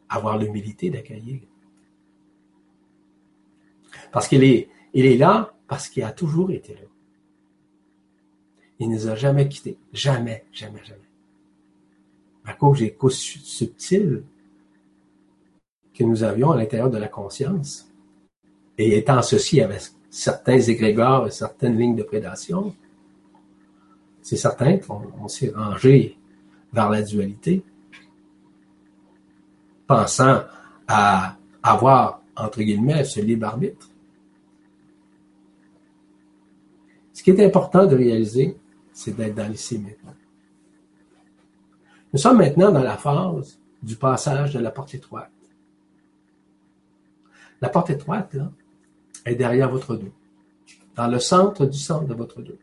[0.10, 1.39] avoir l'humilité d'accueillir.
[4.12, 6.82] Parce qu'il est, il est là parce qu'il a toujours été là.
[8.79, 9.77] Il ne nous a jamais quittés.
[9.93, 10.99] Jamais, jamais, jamais.
[12.45, 14.23] À cause des couches subtiles
[15.93, 17.89] que nous avions à l'intérieur de la conscience,
[18.77, 22.75] et étant associés avec certains égrégores et certaines lignes de prédation,
[24.21, 26.17] c'est certain qu'on s'est rangé
[26.71, 27.63] vers la dualité.
[29.93, 30.43] Pensant
[30.88, 33.88] à avoir, entre guillemets, ce libre arbitre.
[37.13, 38.58] Ce qui est important de réaliser,
[38.91, 40.15] c'est d'être dans l'ici maintenant.
[42.12, 45.29] Nous sommes maintenant dans la phase du passage de la porte étroite.
[47.62, 48.51] La porte étroite, là,
[49.25, 50.12] est derrière votre dos,
[50.95, 52.58] dans le centre du centre de votre dos.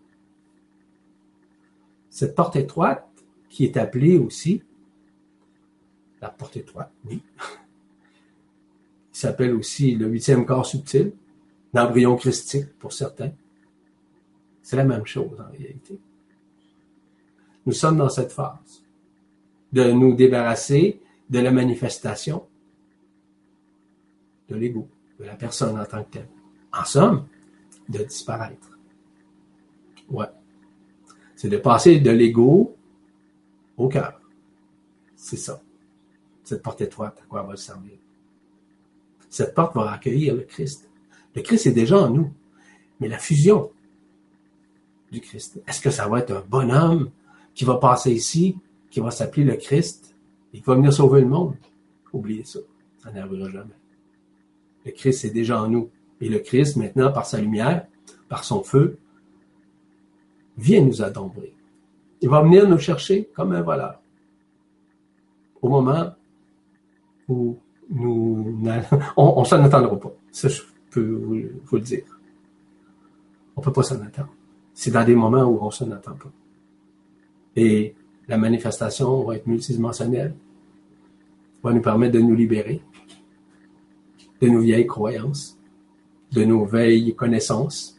[2.11, 3.07] Cette porte étroite,
[3.49, 4.63] qui est appelée aussi
[6.21, 7.23] la porte étroite, oui,
[9.13, 11.13] il s'appelle aussi le huitième corps subtil,
[11.75, 13.33] l'embryon christique pour certains.
[14.63, 15.99] C'est la même chose en réalité.
[17.67, 18.83] Nous sommes dans cette phase
[19.73, 22.47] de nous débarrasser de la manifestation
[24.49, 26.29] de l'ego, de la personne en tant que telle.
[26.73, 27.27] En somme,
[27.89, 28.79] de disparaître.
[30.09, 30.27] Ouais.
[31.37, 32.77] C'est de passer de l'ego
[33.77, 34.21] au cœur.
[35.17, 35.63] C'est ça.
[36.51, 37.93] Cette porte étroite, à quoi elle va servir?
[39.29, 40.91] Cette porte va accueillir le Christ.
[41.37, 42.33] Le Christ est déjà en nous.
[42.99, 43.71] Mais la fusion
[45.13, 47.13] du Christ, est-ce que ça va être un bonhomme
[47.55, 48.57] qui va passer ici,
[48.91, 50.17] qui va s'appeler le Christ
[50.53, 51.55] et qui va venir sauver le monde?
[52.13, 52.59] Oubliez ça.
[52.99, 53.79] Ça n'arrivera jamais.
[54.85, 55.89] Le Christ est déjà en nous.
[56.21, 57.87] Et le Christ, maintenant, par sa lumière,
[58.29, 58.99] par son feu,
[60.59, 61.55] vient nous adombrer.
[62.21, 64.03] Il va venir nous chercher comme un voleur.
[65.63, 66.17] Au moment
[67.31, 67.59] nous,
[69.17, 70.13] on, ne s'en attendra pas.
[70.31, 71.35] Ça, je peux vous,
[71.77, 72.05] le dire.
[73.57, 74.35] On ne peut pas s'en attendre.
[74.75, 76.31] C'est dans des moments où on s'en attend pas.
[77.57, 77.95] Et
[78.29, 80.35] la manifestation va être multidimensionnelle,
[81.63, 82.81] va nous permettre de nous libérer
[84.41, 85.59] de nos vieilles croyances,
[86.33, 87.97] de nos vieilles connaissances,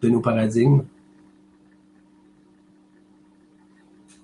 [0.00, 0.84] de nos paradigmes.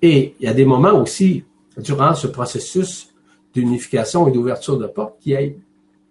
[0.00, 1.44] Et il y a des moments aussi,
[1.76, 3.13] durant ce processus
[3.54, 5.40] d'unification et d'ouverture de porte, qui a,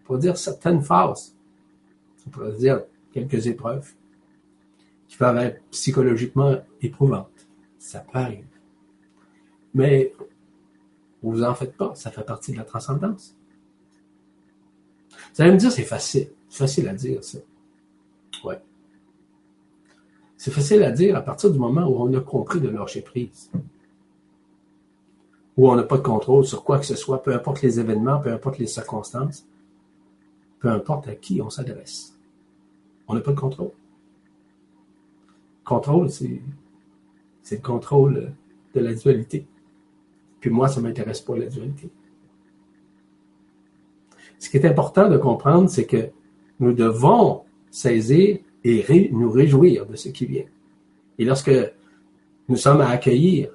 [0.06, 1.36] pour dire, certaines phases,
[2.26, 3.92] on pourrait dire quelques épreuves,
[5.08, 7.48] qui peuvent être psychologiquement éprouvantes.
[7.78, 8.46] Ça peut arriver.
[9.74, 10.14] Mais
[11.22, 13.36] vous en faites pas, ça fait partie de la transcendance.
[15.34, 16.30] Vous allez me dire, c'est facile.
[16.50, 17.40] C'est facile à dire, ça.
[18.44, 18.60] Ouais.
[20.38, 23.50] C'est facile à dire à partir du moment où on a compris de lâcher prise.
[25.56, 28.20] Où on n'a pas de contrôle sur quoi que ce soit, peu importe les événements,
[28.20, 29.46] peu importe les circonstances,
[30.60, 32.18] peu importe à qui on s'adresse.
[33.08, 33.72] On n'a pas de contrôle.
[35.64, 36.42] Contrôle, c'est,
[37.42, 38.34] c'est le contrôle
[38.74, 39.46] de la dualité.
[40.40, 41.90] Puis moi, ça ne m'intéresse pas la dualité.
[44.40, 46.10] Ce qui est important de comprendre, c'est que
[46.60, 50.46] nous devons saisir et nous réjouir de ce qui vient.
[51.18, 51.52] Et lorsque
[52.50, 53.50] nous sommes à accueillir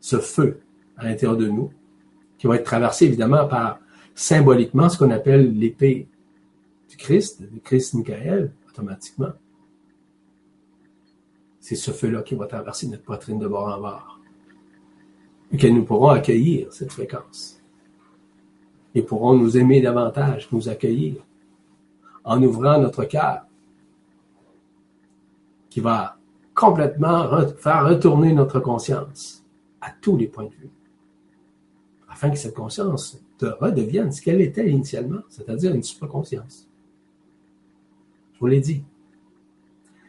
[0.00, 0.60] ce feu
[0.96, 1.70] à l'intérieur de nous,
[2.38, 3.78] qui va être traversé évidemment par
[4.14, 6.08] symboliquement ce qu'on appelle l'épée
[6.88, 9.32] du Christ, du Christ Michael, automatiquement.
[11.60, 14.20] C'est ce feu-là qui va traverser notre poitrine de bord en bord.
[15.52, 17.60] Et que nous pourrons accueillir cette fréquence
[18.94, 21.16] et pourront nous aimer davantage, nous accueillir,
[22.24, 23.42] en ouvrant notre cœur,
[25.68, 26.16] qui va
[26.54, 29.39] complètement faire retourner notre conscience
[29.80, 30.70] à tous les points de vue,
[32.08, 36.68] afin que cette conscience redevienne ce qu'elle était initialement, c'est-à-dire une super-conscience.
[38.34, 38.82] Je vous l'ai dit,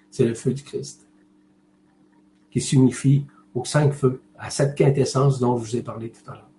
[0.09, 1.07] c'est le feu du Christ
[2.49, 6.33] qui s'unifie aux cinq feux, à cette quintessence dont je vous ai parlé tout à
[6.33, 6.49] l'heure.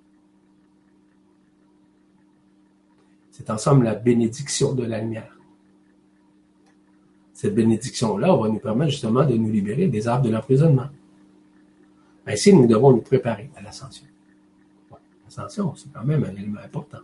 [3.31, 5.37] C'est en somme la bénédiction de la lumière.
[7.33, 10.89] Cette bénédiction-là va nous permettre justement de nous libérer des arbres de l'emprisonnement.
[12.27, 14.07] Ainsi, nous devons nous préparer à l'ascension.
[15.25, 17.01] l'ascension, c'est quand même un élément important.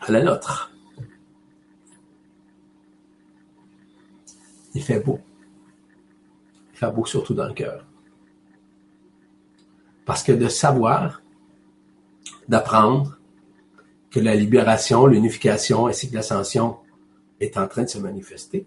[0.00, 0.72] À la nôtre.
[4.74, 5.20] Il fait beau.
[6.72, 7.86] Il fait beau surtout dans le cœur.
[10.04, 11.22] Parce que de savoir,
[12.48, 13.18] d'apprendre
[14.10, 16.78] que la libération, l'unification ainsi que l'ascension
[17.40, 18.66] est en train de se manifester,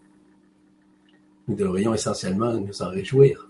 [1.47, 3.49] nous devrions essentiellement nous en réjouir.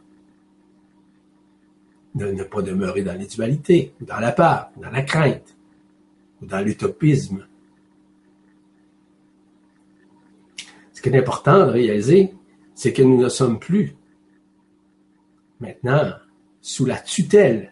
[2.13, 5.55] De ne pas demeurer dans les dualités, dans la peur, dans la crainte,
[6.41, 7.45] ou dans l'utopisme.
[10.93, 12.34] Ce qui est important de réaliser,
[12.73, 13.95] c'est que nous ne sommes plus
[15.60, 16.13] maintenant
[16.62, 17.71] sous la tutelle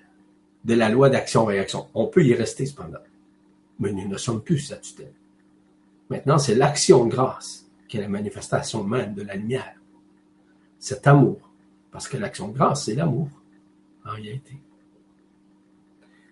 [0.64, 1.88] de la loi d'action-réaction.
[1.94, 3.00] On peut y rester cependant,
[3.80, 5.14] mais nous ne sommes plus sa tutelle.
[6.10, 9.76] Maintenant, c'est l'action grâce qui est la manifestation même de la lumière.
[10.84, 11.40] Cet amour,
[11.92, 13.30] parce que l'action de grâce, c'est l'amour.
[14.06, 14.58] en réalité.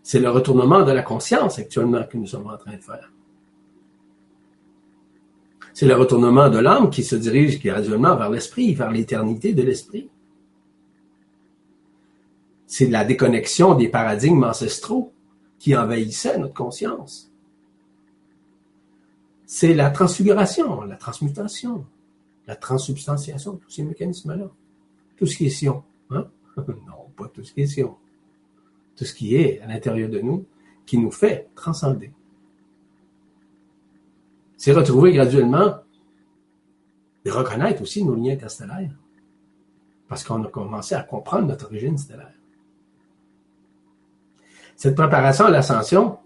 [0.04, 3.10] C'est le retournement de la conscience actuellement que nous sommes en train de faire.
[5.74, 10.10] C'est le retournement de l'âme qui se dirige graduellement vers l'esprit, vers l'éternité de l'esprit.
[12.68, 15.14] C'est la déconnexion des paradigmes ancestraux
[15.60, 17.32] qui envahissaient notre conscience.
[19.46, 21.86] C'est la transfiguration, la transmutation,
[22.48, 24.50] la transsubstantiation, tous ces mécanismes-là.
[25.18, 25.84] Tout ce qui est Sion.
[26.10, 26.28] Hein?
[26.58, 27.98] non, pas tout ce qui est Sion.
[28.96, 30.46] Tout ce qui est à l'intérieur de nous,
[30.86, 32.12] qui nous fait transcender.
[34.58, 35.78] C'est retrouver graduellement
[37.26, 38.92] et reconnaître aussi nos liens interstellaires.
[40.08, 42.34] Parce qu'on a commencé à comprendre notre origine stellaire.
[44.76, 46.18] Cette préparation à l'ascension,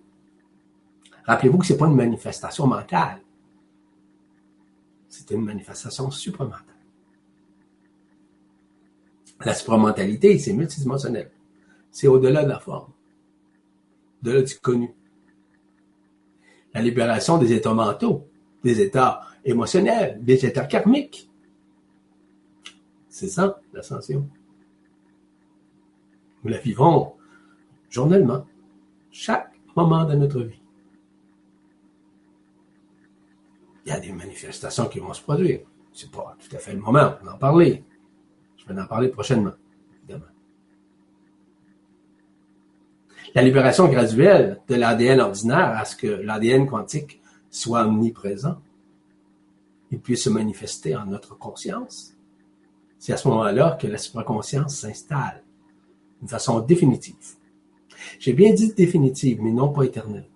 [1.25, 3.21] rappelez-vous que ce n'est pas une manifestation mentale.
[5.17, 6.75] C'est une manifestation supramentale.
[9.45, 11.32] La supramentalité, c'est multidimensionnel.
[11.89, 12.91] C'est au-delà de la forme,
[14.21, 14.93] au-delà du connu.
[16.73, 18.28] La libération des états mentaux,
[18.62, 21.30] des états émotionnels, des états karmiques.
[23.08, 24.30] C'est ça, l'ascension.
[26.43, 27.13] Nous la vivons
[27.89, 28.45] journellement,
[29.12, 30.64] chaque moment de notre vie.
[33.86, 35.62] Il y a des manifestations qui vont se produire.
[35.93, 37.84] C'est pas tout à fait le moment d'en parler.
[38.58, 39.54] Je vais en parler prochainement,
[40.00, 40.32] évidemment.
[43.34, 48.58] La libération graduelle de l'ADN ordinaire à ce que l'ADN quantique soit omniprésent
[49.91, 52.13] il puisse se manifester en notre conscience.
[53.00, 55.43] C'est à ce moment-là que la supraconscience s'installe
[56.19, 57.15] d'une façon définitive.
[58.19, 60.28] J'ai bien dit définitive, mais non pas éternelle.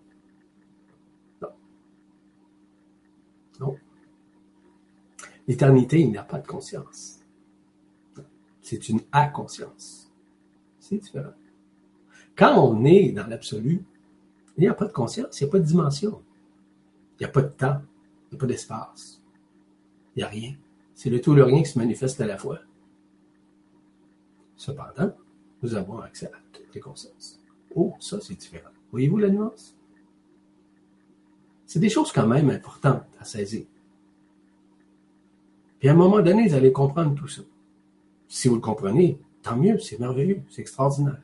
[1.42, 1.50] Non.
[3.60, 3.78] Non.
[5.50, 7.22] L'éternité, il n'y a pas de conscience.
[8.62, 10.12] C'est une inconscience.
[10.80, 11.34] C'est différent.
[12.36, 13.84] Quand on est dans l'absolu,
[14.56, 16.22] il n'y a pas de conscience, il n'y a pas de dimension.
[17.16, 19.24] Il n'y a pas de temps, il n'y a pas d'espace.
[20.16, 20.56] Il n'y a rien.
[20.94, 22.60] C'est le tout le rien qui se manifeste à la fois.
[24.56, 25.16] Cependant,
[25.64, 27.42] nous avons accès à toutes les consciences.
[27.76, 28.70] Oh, ça, c'est différent.
[28.92, 29.76] Voyez-vous la nuance?
[31.66, 33.66] C'est des choses quand même importantes à saisir.
[35.80, 37.42] Puis à un moment donné, vous allez comprendre tout ça.
[38.28, 41.22] Si vous le comprenez, tant mieux, c'est merveilleux, c'est extraordinaire.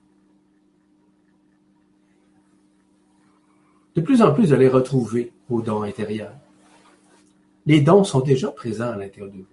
[3.96, 6.34] De plus en plus, vous allez retrouver vos dons intérieurs.
[7.66, 9.46] Les dons sont déjà présents à l'intérieur de vous.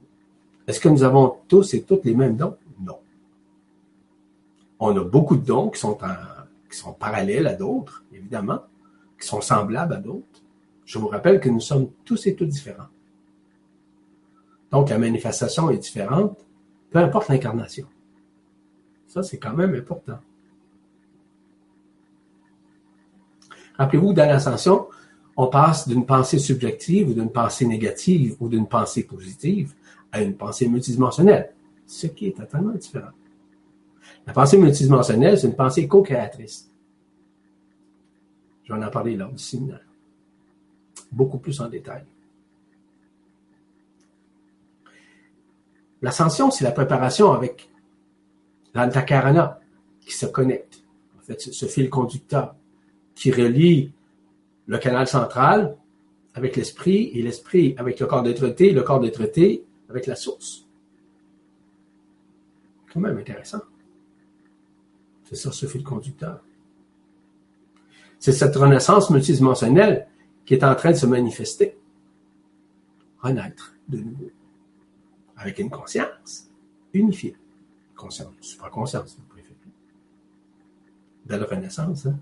[0.67, 2.57] Est-ce que nous avons tous et toutes les mêmes dons?
[2.81, 2.99] Non.
[4.79, 5.99] On a beaucoup de dons qui sont,
[6.71, 8.61] qui sont parallèles à d'autres, évidemment,
[9.21, 10.43] qui sont semblables à d'autres.
[10.85, 12.89] Je vous rappelle que nous sommes tous et toutes différents.
[14.73, 16.37] Donc, la manifestation est différente,
[16.91, 17.87] peu importe l'incarnation.
[19.07, 20.19] Ça, c'est quand même important.
[23.77, 24.89] Rappelez-vous, dans l'ascension,
[25.37, 29.75] on passe d'une pensée subjective ou d'une pensée négative ou d'une pensée positive
[30.11, 31.53] à une pensée multidimensionnelle,
[31.87, 33.13] ce qui est totalement différent.
[34.27, 36.71] La pensée multidimensionnelle, c'est une pensée co-créatrice.
[38.65, 39.81] Je vais en parler lors du séminaire.
[41.11, 42.05] Beaucoup plus en détail.
[46.03, 47.71] L'ascension, c'est la préparation avec
[48.75, 49.61] l'antakarana
[50.01, 50.83] qui se connecte.
[51.19, 52.57] En fait, ce fil conducteur
[53.15, 53.93] qui relie
[54.67, 55.77] le canal central
[56.35, 59.23] avec l'esprit et l'esprit avec le corps d'être le corps d'être
[59.89, 60.67] avec la source.
[62.93, 63.61] Quand même intéressant.
[65.25, 66.41] C'est ça ce fil conducteur.
[68.19, 70.09] C'est cette renaissance multidimensionnelle
[70.45, 71.77] qui est en train de se manifester.
[73.21, 74.31] Renaître de nouveau.
[75.43, 76.49] Avec une conscience
[76.95, 77.37] unifiée.
[77.97, 79.57] Conscience, supraconscience, vous préférez.
[81.27, 82.17] Belle renaissance, hein?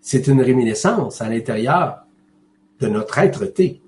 [0.00, 2.06] c'est une réminiscence à l'intérieur
[2.80, 3.82] de notre être-té,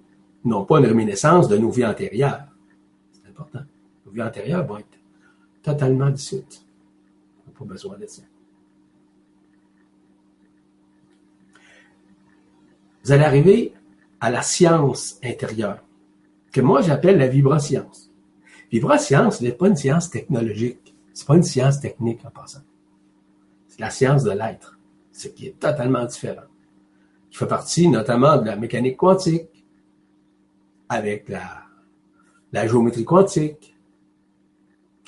[0.45, 2.45] non pas une réminiscence de nos vies antérieures.
[3.11, 3.61] C'est important.
[4.05, 4.99] Nos vies antérieures vont être
[5.63, 6.67] totalement dissoutes.
[7.47, 8.23] On n'a pas besoin de ça.
[13.03, 13.73] Vous allez arriver
[14.21, 15.83] à la science intérieure,
[16.53, 18.11] que moi j'appelle la vibroscience.
[18.71, 22.63] Vibroscience n'est pas une science technologique, c'est pas une science technique en passant.
[23.69, 24.79] C'est la science de l'être
[25.21, 26.47] ce qui est totalement différent.
[27.31, 29.65] Qui fait partie notamment de la mécanique quantique,
[30.89, 33.77] avec la, géométrie quantique,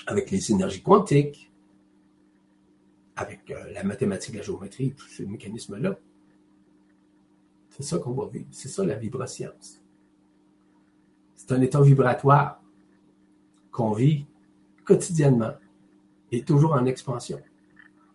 [0.07, 1.51] avec les énergies quantiques,
[3.17, 5.97] avec euh, la mathématique, la géométrie, tous ces mécanismes-là.
[7.71, 8.47] C'est ça qu'on va vivre.
[8.51, 9.82] C'est ça la vibroscience.
[11.45, 12.61] C'est un état vibratoire
[13.73, 14.27] qu'on vit
[14.85, 15.55] quotidiennement
[16.31, 17.41] est toujours en expansion,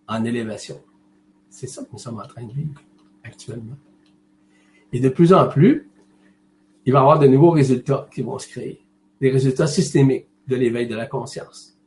[0.07, 0.81] en élévation.
[1.49, 2.81] C'est ça que nous sommes en train de vivre
[3.25, 3.75] actuellement.
[4.93, 5.89] Et de plus en plus,
[6.85, 8.81] il va y avoir de nouveaux résultats qui vont se créer.
[9.19, 11.77] Des résultats systémiques de l'éveil de la conscience.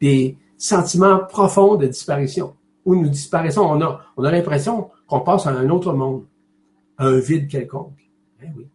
[0.00, 2.56] Des sentiments profonds de disparition.
[2.86, 6.24] Où nous disparaissons, on a, on a l'impression qu'on passe à un autre monde,
[6.96, 8.08] à un vide quelconque.
[8.42, 8.69] Eh oui.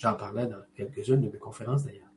[0.00, 2.08] J'en parlais dans quelques-unes de mes conférences d'ailleurs.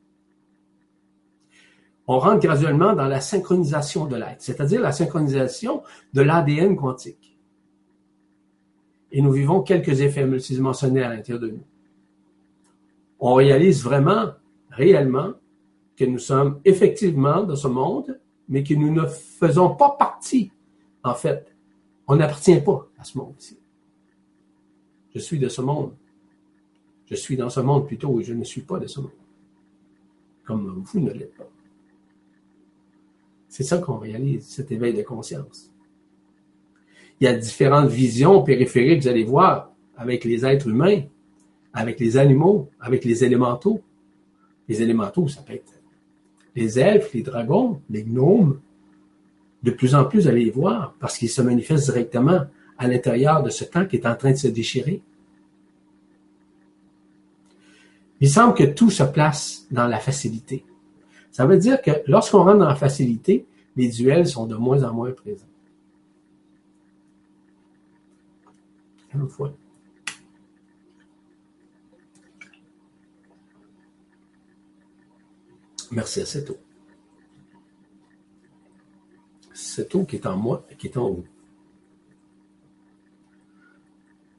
[2.06, 5.82] On rentre graduellement dans la synchronisation de l'être, c'est-à-dire la synchronisation
[6.14, 7.38] de l'ADN quantique.
[9.12, 11.64] Et nous vivons quelques effets multidimensionnels à l'intérieur de nous.
[13.20, 14.32] On réalise vraiment,
[14.70, 15.34] réellement,
[15.94, 18.18] que nous sommes effectivement dans ce monde,
[18.48, 20.50] mais que nous ne faisons pas partie,
[21.02, 21.54] en fait.
[22.08, 23.58] On n'appartient pas à ce monde-ci.
[25.14, 25.92] Je suis de ce monde.
[27.06, 29.10] Je suis dans ce monde plutôt et je ne suis pas de ce monde.
[30.44, 31.48] Comme vous ne l'êtes pas.
[33.48, 35.70] C'est ça qu'on réalise, cet éveil de conscience.
[37.20, 41.02] Il y a différentes visions périphériques, vous allez voir, avec les êtres humains,
[41.72, 43.80] avec les animaux, avec les élémentaux.
[44.68, 45.72] Les élémentaux, ça peut être
[46.56, 48.60] les elfes, les dragons, les gnomes.
[49.62, 52.42] De plus en plus, vous allez les voir, parce qu'ils se manifestent directement
[52.78, 55.02] à l'intérieur de ce temps qui est en train de se déchirer.
[58.20, 60.64] Il semble que tout se place dans la facilité.
[61.30, 63.46] Ça veut dire que lorsqu'on rentre dans la facilité,
[63.76, 65.46] les duels sont de moins en moins présents.
[69.12, 69.52] Une fois.
[75.90, 76.56] Merci à cette eau.
[79.52, 81.24] Cette eau qui est en moi et qui est en vous.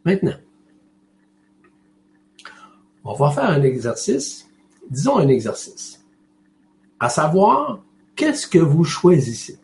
[0.04, 0.38] Maintenant,
[3.06, 4.50] on va faire un exercice,
[4.90, 6.04] disons un exercice,
[7.00, 7.84] à savoir
[8.16, 9.60] qu'est-ce que vous choisissez?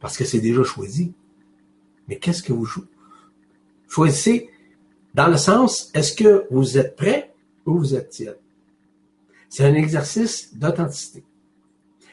[0.00, 1.12] Parce que c'est déjà choisi.
[2.08, 2.66] Mais qu'est-ce que vous
[3.88, 4.50] choisissez
[5.14, 7.34] dans le sens, est-ce que vous êtes prêt
[7.66, 8.38] ou vous êtes tiède?
[9.48, 11.22] C'est un exercice d'authenticité.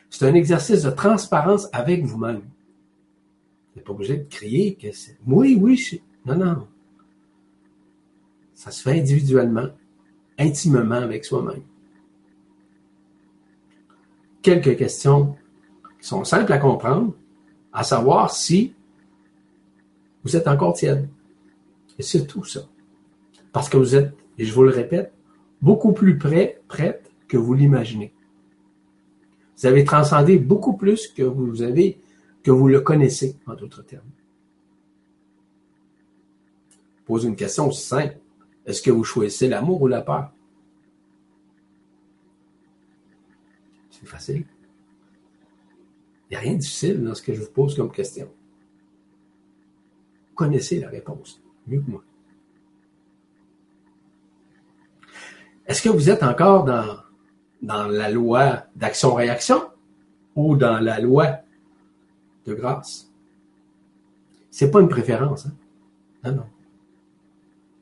[0.10, 2.42] C'est un exercice de transparence avec vous-même.
[2.42, 6.68] Vous n'êtes pas obligé de crier que c'est oui, oui, non, non.
[8.54, 9.70] Ça se fait individuellement
[10.40, 11.62] intimement avec soi-même.
[14.42, 15.36] Quelques questions
[16.00, 17.14] qui sont simples à comprendre,
[17.74, 18.74] à savoir si
[20.24, 21.08] vous êtes encore tiède.
[21.98, 22.62] Et c'est tout ça.
[23.52, 25.12] Parce que vous êtes, et je vous le répète,
[25.62, 28.14] beaucoup plus près, prête que vous l'imaginez.
[29.58, 32.00] Vous avez transcendé beaucoup plus que vous avez,
[32.44, 34.10] que vous le connaissez, en d'autres termes.
[37.06, 38.18] Pose une question simple.
[38.70, 40.32] Est-ce que vous choisissez l'amour ou la peur?
[43.90, 44.46] C'est facile.
[46.30, 48.28] Il n'y a rien de difficile dans ce que je vous pose comme question.
[50.28, 52.04] Vous connaissez la réponse mieux que moi.
[55.66, 59.64] Est-ce que vous êtes encore dans, la loi d'action-réaction
[60.36, 61.40] ou dans la loi
[62.46, 63.12] de grâce?
[64.52, 65.48] C'est pas une préférence.
[65.48, 65.56] Hein?
[66.24, 66.46] Non, non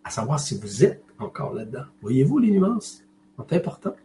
[0.08, 1.84] à savoir si vous êtes encore là-dedans.
[2.02, 3.04] Voyez-vous les nuances?
[3.36, 3.98] Sont importantes.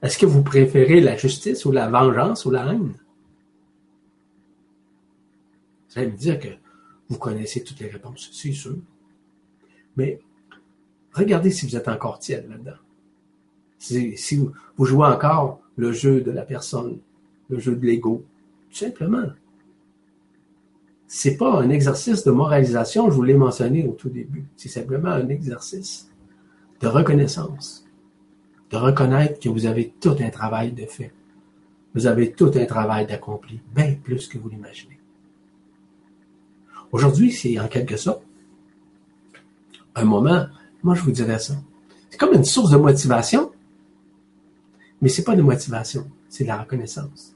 [0.00, 2.94] Est-ce que vous préférez la justice ou la vengeance ou la haine?
[5.88, 6.48] Vous allez me dire que
[7.08, 8.76] vous connaissez toutes les réponses, c'est sûr.
[9.96, 10.20] Mais
[11.14, 12.78] regardez si vous êtes encore tiède là-dedans.
[13.78, 17.00] Si, vous, vous jouez encore le jeu de la personne,
[17.48, 18.24] le jeu de l'ego,
[18.70, 19.30] tout simplement
[21.08, 24.44] c'est pas un exercice de moralisation, je vous l'ai mentionné au tout début.
[24.56, 26.10] C'est simplement un exercice
[26.80, 27.86] de reconnaissance,
[28.70, 31.12] de reconnaître que vous avez tout un travail de fait.
[31.94, 34.98] Vous avez tout un travail d'accompli, bien plus que vous l'imaginez.
[36.92, 38.22] Aujourd'hui, c'est en quelque sorte
[39.94, 40.46] un moment,
[40.82, 41.54] moi je vous dirais ça.
[42.10, 43.50] C'est comme une source de motivation,
[45.00, 47.34] mais c'est pas de motivation, c'est de la reconnaissance.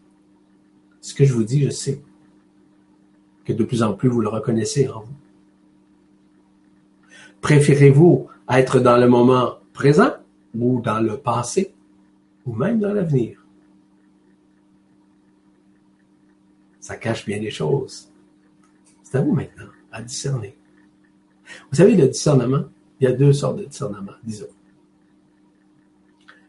[1.01, 2.03] Ce que je vous dis, je sais
[3.45, 5.15] que de plus en plus vous le reconnaissez en vous.
[7.41, 10.13] Préférez-vous être dans le moment présent
[10.55, 11.73] ou dans le passé
[12.45, 13.45] ou même dans l'avenir?
[16.81, 18.11] Ça cache bien des choses.
[19.03, 20.57] C'est à vous maintenant à discerner.
[21.71, 22.65] Vous savez, le discernement,
[23.01, 24.47] il y a deux sortes de discernement, disons.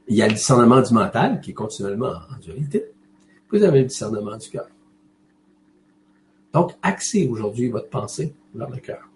[0.07, 2.85] Il y a le discernement du mental, qui est continuellement en dualité.
[3.51, 4.67] Vous avez le discernement du cœur.
[6.53, 9.09] Donc, axez aujourd'hui votre pensée vers le cœur.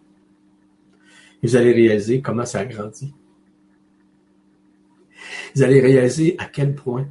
[1.44, 3.14] vous allez réaliser comment ça grandit.
[5.56, 7.08] Vous allez réaliser à quel point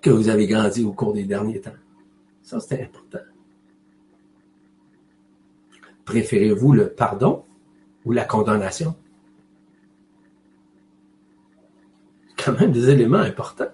[0.00, 1.70] que vous avez grandi au cours des derniers temps.
[2.42, 3.18] Ça, c'est important.
[6.04, 7.44] Préférez-vous le pardon
[8.04, 8.96] ou la condamnation?
[12.36, 13.70] Quand même des éléments importants.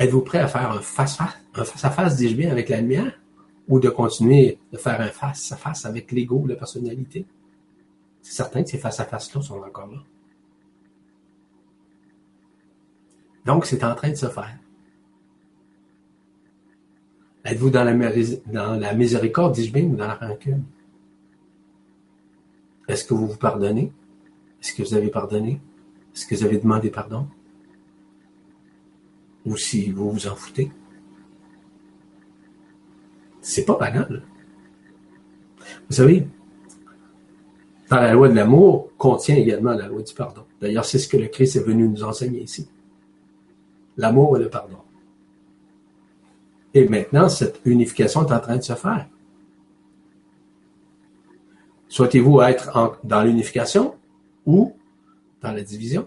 [0.00, 3.20] Êtes-vous prêt à faire un face-à-face, un dis-je bien, avec la lumière?
[3.68, 7.26] Ou de continuer de faire un face-à-face avec l'ego, la personnalité?
[8.22, 9.98] C'est certain que ces face-à-face-là sont encore là.
[13.44, 14.56] Donc, c'est en train de se faire.
[17.44, 20.64] Êtes-vous dans la, miséricorde, dis-je ou dans la rancune?
[22.88, 23.92] Est-ce que vous vous pardonnez?
[24.62, 25.60] Est-ce que vous avez pardonné?
[26.14, 27.28] Est-ce que vous avez demandé pardon?
[29.46, 30.70] Ou si vous vous en foutez?
[33.40, 34.22] C'est pas banal.
[35.88, 36.26] Vous savez,
[37.88, 40.44] dans la loi de l'amour contient également la loi du pardon.
[40.60, 42.68] D'ailleurs, c'est ce que le Christ est venu nous enseigner ici.
[43.96, 44.78] L'amour et le pardon.
[46.72, 49.08] Et maintenant, cette unification est en train de se faire.
[51.88, 53.96] Souhaitez-vous être dans l'unification
[54.46, 54.76] ou
[55.42, 56.06] dans la division?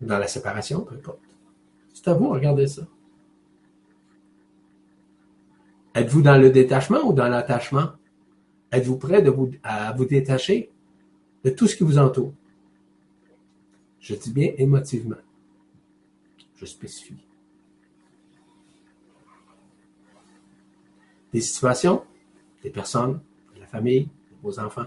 [0.00, 1.20] Dans la séparation, peu importe.
[1.92, 2.82] C'est à vous, regardez ça.
[5.94, 7.92] Êtes-vous dans le détachement ou dans l'attachement?
[8.70, 9.34] Êtes-vous prêt de
[9.64, 10.70] à vous détacher
[11.44, 12.32] de tout ce qui vous entoure?
[13.98, 15.16] Je dis bien émotivement.
[16.54, 17.16] Je spécifie.
[21.32, 22.04] Des situations,
[22.62, 23.20] des personnes,
[23.54, 24.86] de la famille, de vos enfants,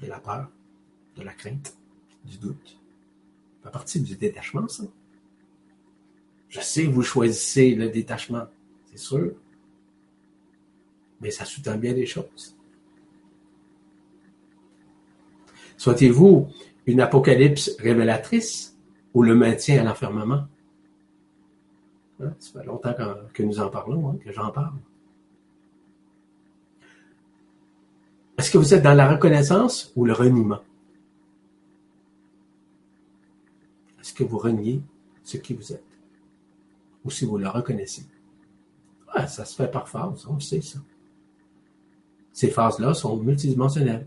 [0.00, 0.50] de la peur,
[1.16, 1.76] de la crainte,
[2.24, 2.81] du doute.
[3.62, 4.84] Fait partie du détachement, ça.
[6.48, 8.46] Je sais, vous choisissez le détachement,
[8.90, 9.32] c'est sûr
[11.22, 12.56] mais ça sous-tend bien des choses.
[15.76, 16.48] Souhaitez-vous
[16.86, 18.76] une apocalypse révélatrice
[19.14, 20.46] ou le maintien à l'enfermement?
[22.20, 22.94] Hein, ça fait longtemps
[23.32, 24.74] que, nous en parlons, hein, que j'en parle.
[28.38, 30.60] Est-ce que vous êtes dans la reconnaissance ou le reniement?
[34.14, 34.82] Que vous reniez
[35.22, 35.84] ce qui vous êtes?
[37.04, 38.04] Ou si vous le reconnaissez?
[39.28, 40.78] ça se fait par phase, on sait ça.
[42.32, 44.06] Ces phases-là sont multidimensionnelles.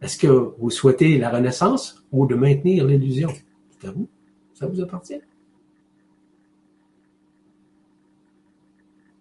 [0.00, 3.30] Est-ce que vous souhaitez la renaissance ou de maintenir l'illusion?
[3.70, 4.08] C'est à vous.
[4.54, 5.20] Ça vous appartient.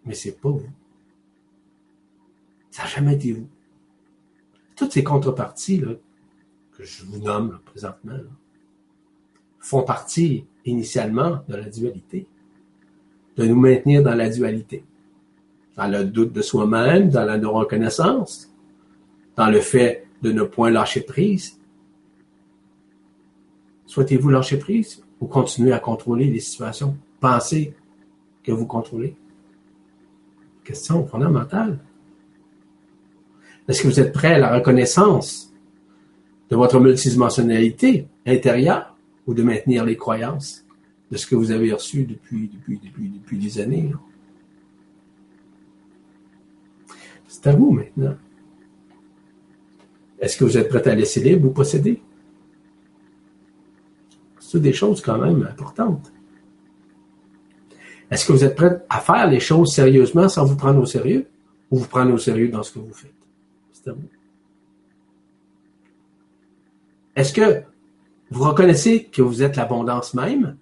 [0.06, 0.70] Mais c'est pas vous.
[2.72, 3.48] Ça n'a jamais été vous.
[4.76, 5.94] Toutes ces contreparties là,
[6.72, 8.20] que je vous nomme présentement
[9.68, 12.26] font partie initialement de la dualité,
[13.36, 14.84] de nous maintenir dans la dualité
[15.78, 18.52] dans le doute de soi-même, dans la non-reconnaissance,
[19.36, 21.60] dans le fait de ne point lâcher prise.
[23.86, 26.98] Souhaitez-vous lâcher prise ou continuer à contrôler les situations?
[27.20, 27.76] Pensez
[28.44, 29.16] que vous contrôlez?
[30.64, 31.78] Question fondamentale.
[33.68, 35.54] Est-ce que vous êtes prêt à la reconnaissance
[36.50, 38.97] de votre multidimensionnalité intérieure
[39.28, 40.66] ou de maintenir les croyances
[41.12, 43.92] de ce que vous avez reçu depuis, depuis, depuis, depuis des années?
[47.28, 48.16] C'est à vous maintenant.
[50.20, 52.02] Est-ce que vous êtes prêt à laisser libre ou posséder?
[54.40, 56.12] C'est des choses quand même importantes.
[58.10, 61.28] Est-ce que vous êtes prêt à faire les choses sérieusement sans vous prendre au sérieux
[61.70, 63.14] ou vous prendre au sérieux dans ce que vous faites?
[63.74, 64.08] C'est à vous.
[67.16, 67.64] Est-ce que
[68.30, 70.58] vous reconnaissez que vous êtes l'abondance même,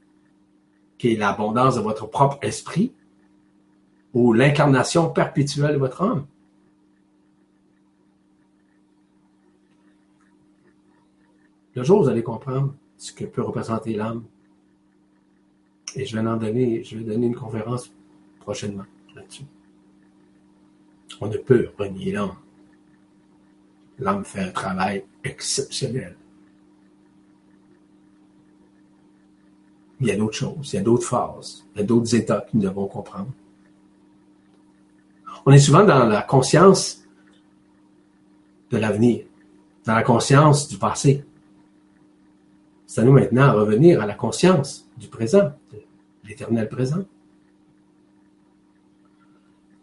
[0.97, 2.93] qui est l'abondance de votre propre esprit,
[4.13, 6.25] ou l'incarnation perpétuelle de votre âme?
[11.73, 14.23] Le jour vous allez comprendre ce que peut représenter l'âme,
[15.95, 17.91] et je vais en donner, je vais donner une conférence
[18.39, 18.85] prochainement
[19.15, 19.45] là-dessus.
[21.21, 22.35] On ne peut renier l'âme.
[23.99, 26.17] L'âme fait un travail exceptionnel.
[30.01, 32.41] Il y a d'autres choses, il y a d'autres phases, il y a d'autres états
[32.41, 33.31] que nous devons comprendre.
[35.45, 37.03] On est souvent dans la conscience
[38.71, 39.25] de l'avenir,
[39.85, 41.23] dans la conscience du passé.
[42.87, 45.81] C'est à nous maintenant à revenir à la conscience du présent, de
[46.23, 47.03] l'éternel présent.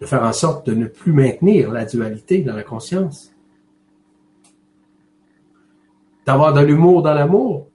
[0.01, 3.33] De faire en sorte de ne plus maintenir la dualité dans la conscience.
[6.27, 7.69] D'avoir de l'humour dans l'amour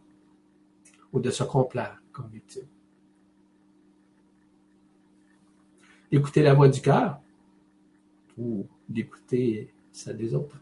[1.13, 2.67] ou de se complaire comme victime.
[6.11, 7.19] D'écouter la voix du cœur
[8.37, 10.57] ou d'écouter celle des autres.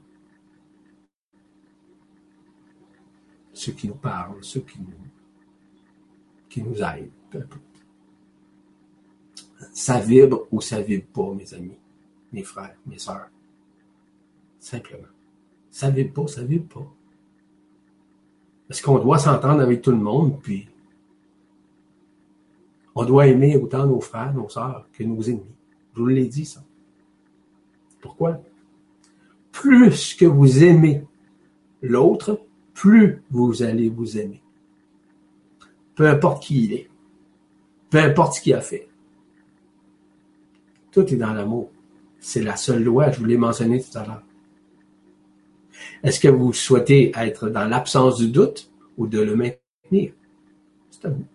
[3.55, 4.93] ceux qui nous parlent, ceux qui nous
[6.49, 7.11] qui nous aide.
[9.73, 11.77] Ça vibre ou ça vibre pas, mes amis,
[12.31, 13.29] mes frères, mes sœurs.
[14.59, 15.07] Simplement.
[15.71, 16.87] Ça vibre pas, ça vibre pas.
[18.69, 20.67] Est-ce qu'on doit s'entendre avec tout le monde, puis
[22.95, 25.43] on doit aimer autant nos frères, nos sœurs que nos ennemis.
[25.93, 26.63] Je vous l'ai dit, ça.
[28.01, 28.41] Pourquoi?
[29.51, 31.03] Plus que vous aimez
[31.81, 32.41] l'autre,
[32.73, 34.41] plus vous allez vous aimer.
[35.95, 36.89] Peu importe qui il est.
[37.89, 38.87] Peu importe ce qu'il a fait.
[40.91, 41.71] Tout est dans l'amour.
[42.19, 44.23] C'est la seule loi, je vous l'ai mentionné tout à l'heure.
[46.03, 50.13] Est-ce que vous souhaitez être dans l'absence du doute ou de le maintenir?
[50.89, 51.25] C'est à vous.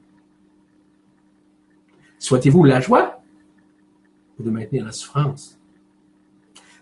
[2.21, 3.23] Souhaitez-vous la joie
[4.39, 5.59] ou de maintenir la souffrance?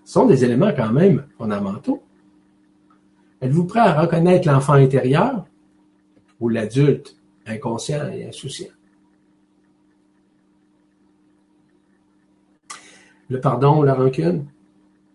[0.04, 2.02] Ce sont des éléments quand même fondamentaux.
[3.40, 5.46] Êtes-vous prêt à reconnaître l'enfant intérieur
[6.40, 7.16] ou l'adulte
[7.46, 8.72] inconscient et insouciant?
[13.30, 14.46] Le pardon ou la rancune,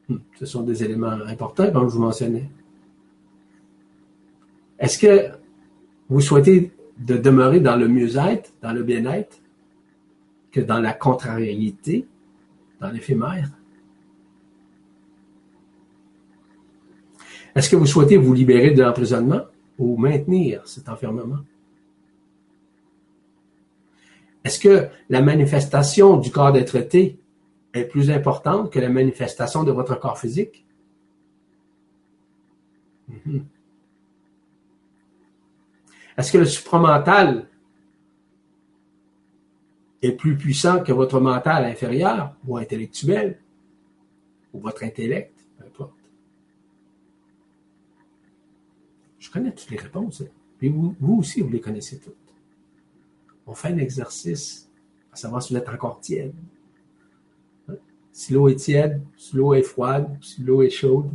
[0.07, 2.49] hmm, ce sont des éléments importants, comme je vous mentionnais.
[4.79, 5.31] Est-ce que
[6.07, 9.42] vous souhaitez de demeurer dans le mieux-être, dans le bien-être,
[10.53, 12.07] que dans la contrariété,
[12.79, 13.49] dans l'éphémère?
[17.55, 19.41] Est-ce que vous souhaitez vous libérer de l'emprisonnement
[19.77, 21.39] ou maintenir cet enfermement?
[24.43, 27.19] Est-ce que la manifestation du corps d'être été
[27.73, 30.65] est plus importante que la manifestation de votre corps physique?
[33.07, 33.45] Mhm.
[36.17, 37.47] Est-ce que le supramental
[40.03, 43.39] est plus puissant que votre mental inférieur ou intellectuel
[44.53, 45.33] ou votre intellect?
[45.57, 45.93] Peu importe.
[49.17, 50.21] Je connais toutes les réponses.
[50.21, 50.69] Hein.
[50.99, 52.15] Vous aussi, vous les connaissez toutes.
[53.47, 54.69] On fait un exercice
[55.11, 56.33] à savoir si vous êtes encore tiède.
[57.69, 57.75] Hein?
[58.11, 61.11] Si l'eau est tiède, si l'eau est froide, si l'eau est chaude.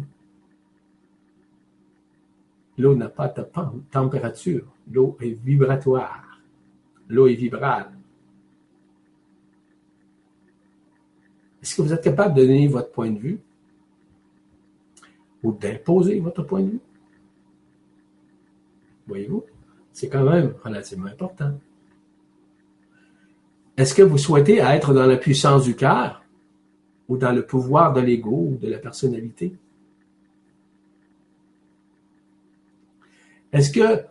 [2.79, 3.45] L'eau n'a pas de
[3.91, 4.67] température.
[4.91, 6.41] L'eau est vibratoire.
[7.09, 7.98] L'eau est vibrale.
[11.69, 13.41] Est-ce que vous êtes capable de donner votre point de vue
[15.43, 16.81] ou d'imposer votre point de vue?
[19.07, 19.45] Voyez-vous,
[19.93, 21.53] c'est quand même relativement important.
[23.77, 26.25] Est-ce que vous souhaitez être dans la puissance du cœur
[27.07, 29.55] ou dans le pouvoir de l'ego ou de la personnalité?
[33.53, 34.07] Est-ce que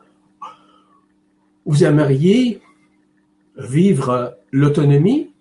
[1.66, 2.62] vous aimeriez
[3.58, 5.32] vivre l'autonomie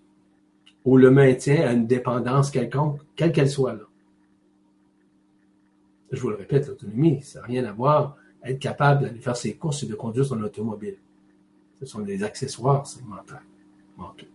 [0.86, 3.82] ou le maintien à une dépendance quelconque, quelle qu'elle soit là?
[6.12, 9.56] Je vous le répète, l'autonomie, ça n'a rien à voir être capable d'aller faire ses
[9.56, 10.96] courses et de conduire son automobile.
[11.80, 13.42] Ce sont des accessoires segmentaires,
[13.96, 14.26] mentaux.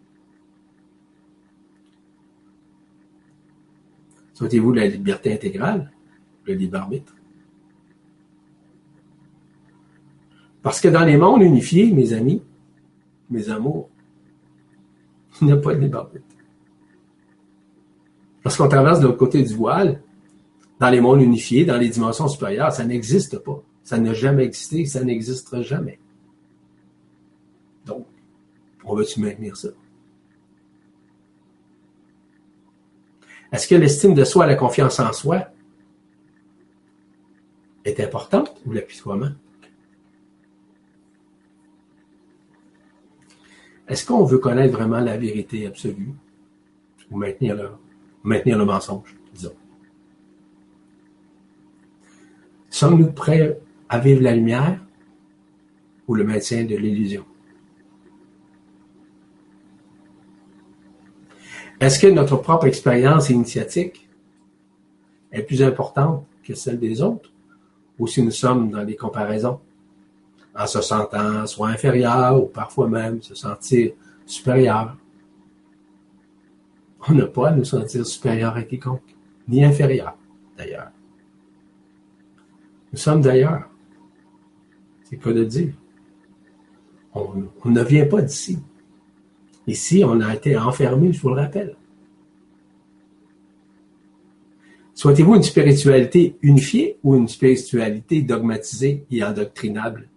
[4.33, 5.89] Souhaitez-vous la liberté intégrale,
[6.43, 7.15] le libre arbitre?
[10.61, 12.43] Parce que dans les mondes unifiés, mes amis,
[13.29, 13.89] mes amours,
[15.39, 16.25] il n'y a pas de libre arbitre.
[18.43, 20.01] Lorsqu'on traverse de l'autre côté du voile,
[20.79, 23.61] dans les mondes unifiés, dans les dimensions supérieures, ça n'existe pas.
[23.83, 25.99] Ça n'a jamais existé, ça n'existera jamais.
[27.85, 28.07] Donc,
[28.83, 29.69] on veut-tu maintenir ça?
[33.51, 35.49] Est-ce que l'estime de soi, la confiance en soi
[37.85, 39.31] est importante ou l'apitoiement?
[43.87, 46.13] Est-ce qu'on veut connaître vraiment la vérité absolue
[47.11, 47.71] ou maintenir le,
[48.23, 49.53] maintenir le mensonge, disons?
[52.69, 53.59] Sommes-nous prêts
[53.89, 54.79] à vivre la lumière
[56.07, 57.25] ou le maintien de l'illusion?
[61.79, 64.07] Est-ce que notre propre expérience initiatique
[65.31, 67.31] est plus importante que celle des autres
[67.97, 69.59] ou si nous sommes dans des comparaisons?
[70.55, 73.93] En se sentant soit inférieur ou parfois même se sentir
[74.25, 74.95] supérieur?
[77.07, 79.15] On n'a pas à nous sentir supérieur à quiconque,
[79.47, 80.17] ni inférieur
[80.57, 80.91] d'ailleurs.
[82.91, 83.69] Nous sommes d'ailleurs.
[85.03, 85.73] C'est quoi de dire.
[87.13, 88.59] On, ne vient pas d'ici.
[89.67, 91.75] Ici, on a été enfermé, je vous le rappelle.
[94.93, 100.07] Souhaitez-vous une spiritualité unifiée ou une spiritualité dogmatisée et endoctrinable?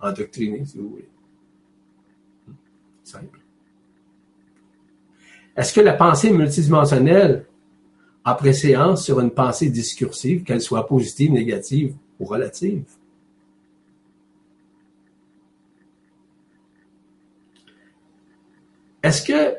[0.00, 1.08] Endoctrinée, si vous voulez.
[3.04, 3.43] Simple.
[5.56, 7.46] Est-ce que la pensée multidimensionnelle
[8.24, 12.84] a préséance sur une pensée discursive, qu'elle soit positive, négative ou relative?
[19.02, 19.58] Est-ce que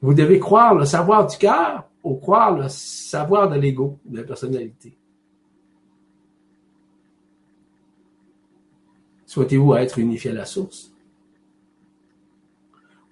[0.00, 4.22] vous devez croire le savoir du cœur ou croire le savoir de l'ego, de la
[4.22, 4.96] personnalité?
[9.26, 10.92] Souhaitez-vous être unifié à la source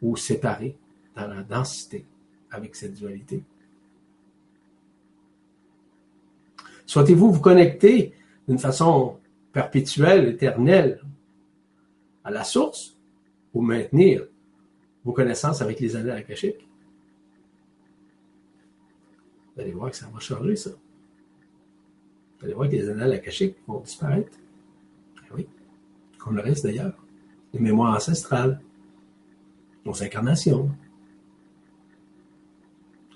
[0.00, 0.78] ou séparé?
[1.16, 2.04] Dans la densité
[2.50, 3.42] avec cette dualité?
[6.84, 8.14] Souhaitez-vous vous connecter
[8.46, 9.18] d'une façon
[9.52, 11.00] perpétuelle, éternelle
[12.22, 12.96] à la source
[13.52, 14.26] ou maintenir
[15.04, 16.68] vos connaissances avec les années akashiques?
[19.54, 20.70] Vous allez voir que ça va changer, ça.
[22.38, 24.38] Vous allez voir que les annales akashiques vont disparaître.
[25.24, 25.48] Eh oui,
[26.18, 26.92] comme le reste d'ailleurs.
[27.54, 28.60] Les mémoires ancestrales,
[29.84, 30.70] nos incarnations.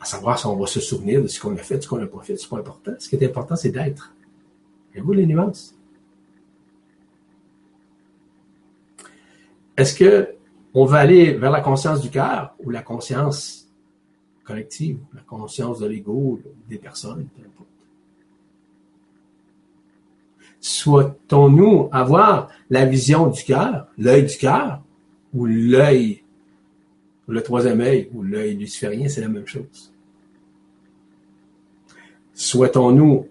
[0.01, 1.99] À savoir si on va se souvenir de ce qu'on a fait, de ce qu'on
[1.99, 2.93] n'a pas fait, c'est pas important.
[2.99, 4.15] Ce qui est important, c'est d'être.
[4.95, 5.75] Et vous, les nuances?
[9.77, 10.35] Est-ce que
[10.73, 13.69] on va aller vers la conscience du cœur ou la conscience
[14.45, 17.69] collective, la conscience de l'ego, des personnes, peu importe?
[20.61, 24.83] Souhaitons-nous avoir la vision du cœur, l'œil du cœur,
[25.33, 26.23] ou l'œil,
[27.33, 29.93] le troisième œil, ou l'œil luciférien, c'est la même chose.
[32.35, 33.29] Souhaitons-nous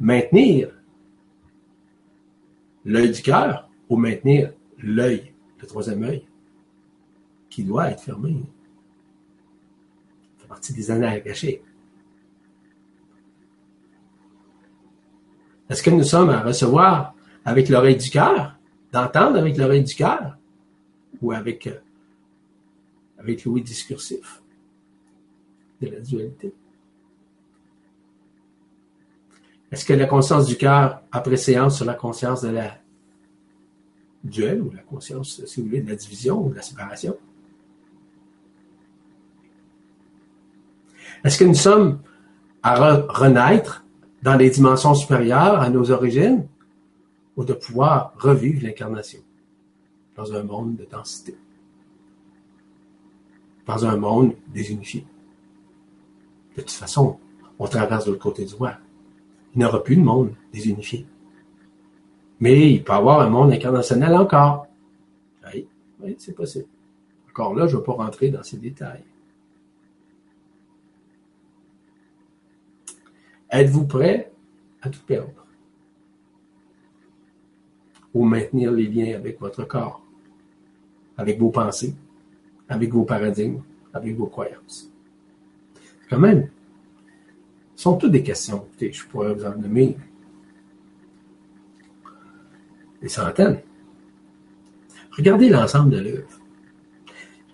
[0.00, 0.70] maintenir
[2.84, 6.24] l'œil du cœur ou maintenir l'œil, le troisième œil,
[7.50, 8.36] qui doit être fermé?
[10.54, 11.60] partie des annales cachées.
[15.68, 18.56] Est-ce que nous sommes à recevoir avec l'oreille du cœur,
[18.92, 20.36] d'entendre avec l'oreille du cœur,
[21.20, 21.68] ou avec,
[23.24, 24.42] avec l'ouïe discursif
[25.80, 26.52] de la dualité?
[29.72, 32.78] Est-ce que la conscience du cœur a préséance sur la conscience de la
[34.22, 37.16] duel ou la conscience, si vous voulez, de la division ou de la séparation?
[41.24, 42.00] Est-ce que nous sommes
[42.62, 43.84] à renaître
[44.22, 46.46] dans des dimensions supérieures à nos origines
[47.36, 49.20] ou de pouvoir revivre l'incarnation
[50.14, 51.36] dans un monde de densité,
[53.66, 55.04] dans un monde désunifié?
[56.56, 57.18] De toute façon,
[57.58, 58.74] on traverse de l'autre côté du voie.
[59.54, 61.06] Il n'y aura plus de monde désunifié.
[62.40, 64.66] Mais il peut y avoir un monde incarnationnel encore.
[65.52, 65.66] Oui,
[66.00, 66.66] oui c'est possible.
[67.30, 69.04] Encore là, je ne vais pas rentrer dans ces détails.
[73.50, 74.32] Êtes-vous prêt
[74.82, 75.46] à tout perdre?
[78.12, 80.02] Ou maintenir les liens avec votre corps,
[81.16, 81.94] avec vos pensées,
[82.68, 83.62] avec vos paradigmes,
[83.92, 84.90] avec vos croyances?
[86.08, 86.48] Quand même,
[87.76, 88.66] ce sont toutes des questions.
[88.80, 89.96] je pourrais vous en nommer
[93.02, 93.60] des centaines.
[95.16, 96.40] Regardez l'ensemble de l'œuvre.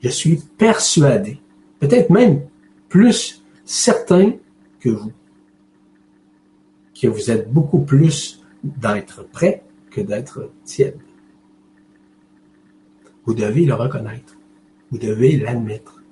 [0.02, 1.40] Je suis persuadé,
[1.78, 2.42] peut-être même
[2.88, 4.32] plus certain
[4.80, 5.12] que vous,
[6.94, 10.98] que vous êtes beaucoup plus d'être prêt que d'être tiède.
[13.24, 14.39] Vous devez le reconnaître.
[14.90, 16.02] Vous devez l'admettre.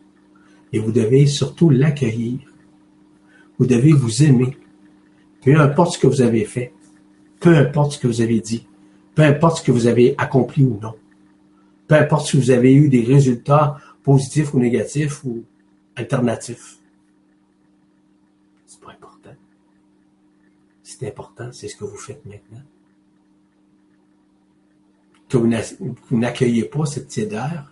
[0.72, 2.38] Et vous devez surtout l'accueillir.
[3.58, 4.56] Vous devez vous aimer.
[5.42, 6.72] Peu importe ce que vous avez fait,
[7.40, 8.66] peu importe ce que vous avez dit,
[9.14, 10.94] peu importe ce que vous avez accompli ou non,
[11.86, 15.44] peu importe si vous avez eu des résultats positifs ou négatifs ou
[15.94, 16.78] alternatifs.
[20.98, 22.62] c'est important, c'est ce que vous faites maintenant.
[25.28, 27.70] Que vous n'accueillez pas cette tiédeur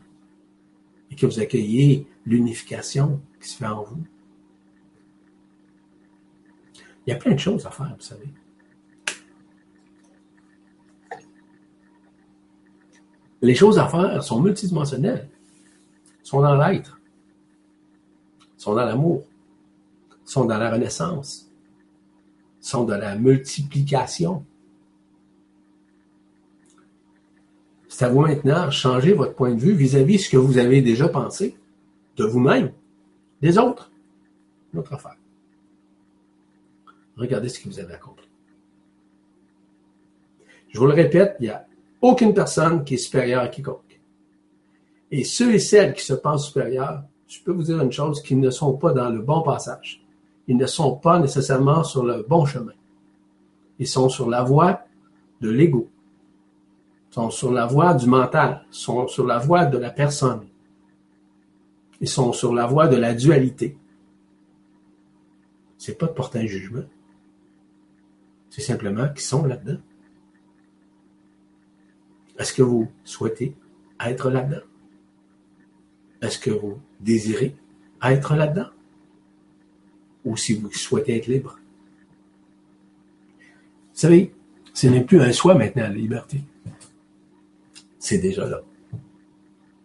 [1.16, 4.04] que vous accueillez l'unification qui se fait en vous.
[7.06, 8.28] Il y a plein de choses à faire, vous savez.
[13.42, 15.28] Les choses à faire sont multidimensionnelles,
[16.22, 17.00] sont dans l'être,
[18.56, 19.24] sont dans l'amour,
[20.24, 21.48] sont dans la renaissance,
[22.60, 24.44] sont de la multiplication.
[27.96, 30.82] C'est à vous maintenant changer votre point de vue vis-à-vis de ce que vous avez
[30.82, 31.56] déjà pensé
[32.18, 32.70] de vous-même,
[33.40, 33.90] des autres.
[34.74, 35.16] Notre affaire.
[37.16, 38.26] Regardez ce que vous avez accompli.
[40.68, 41.66] Je vous le répète, il n'y a
[42.02, 43.98] aucune personne qui est supérieure à quiconque.
[45.10, 48.40] Et ceux et celles qui se pensent supérieurs, je peux vous dire une chose, qu'ils
[48.40, 50.02] ne sont pas dans le bon passage
[50.48, 52.74] ils ne sont pas nécessairement sur le bon chemin.
[53.78, 54.82] Ils sont sur la voie
[55.40, 55.88] de l'ego,
[57.16, 60.46] sont sur la voie du mental, sont sur la voie de la personne.
[62.02, 63.78] Ils sont sur la voie de la dualité.
[65.78, 66.84] C'est pas de porter un jugement.
[68.50, 69.80] C'est simplement qu'ils sont là-dedans.
[72.38, 73.56] Est-ce que vous souhaitez
[73.98, 74.66] être là-dedans?
[76.20, 77.56] Est-ce que vous désirez
[78.02, 78.68] être là-dedans?
[80.26, 81.58] Ou si vous souhaitez être libre?
[83.38, 84.34] Vous savez,
[84.74, 86.42] ce n'est plus un soi maintenant, la liberté.
[88.06, 88.62] C'est déjà là.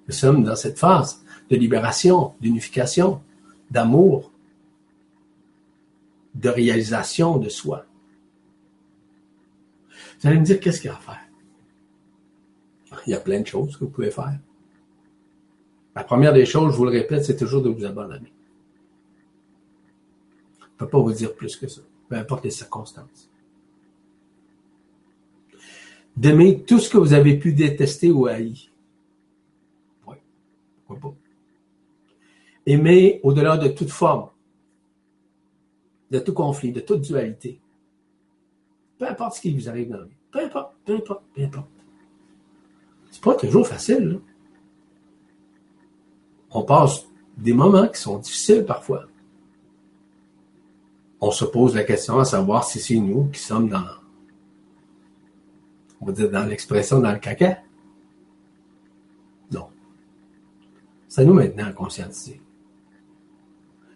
[0.07, 3.19] Nous sommes dans cette phase de libération, d'unification,
[3.71, 4.31] d'amour,
[6.35, 7.83] de réalisation de soi.
[10.19, 11.25] Vous allez me dire, qu'est-ce qu'il y a à faire?
[13.07, 14.37] Il y a plein de choses que vous pouvez faire.
[15.95, 18.31] La première des choses, je vous le répète, c'est toujours de vous abandonner.
[20.59, 23.30] Je ne peux pas vous dire plus que ça, peu importe les circonstances.
[26.17, 28.57] D'aimer tout ce que vous avez pu détester ou haïr.
[30.07, 30.17] Oui,
[30.85, 31.17] pourquoi pas?
[32.65, 34.29] Aimer au-delà de toute forme,
[36.11, 37.59] de tout conflit, de toute dualité.
[38.97, 40.11] Peu importe ce qui vous arrive dans la vie.
[40.31, 41.67] Peu importe, peu importe, peu importe.
[43.09, 44.19] C'est pas toujours facile.
[46.51, 47.07] On passe
[47.37, 49.05] des moments qui sont difficiles parfois.
[51.19, 53.85] On se pose la question à savoir si c'est nous qui sommes dans,
[56.01, 57.59] on va dire dans l'expression dans le caca?
[59.51, 59.67] Non.
[61.07, 62.41] C'est à nous maintenant à conscientiser.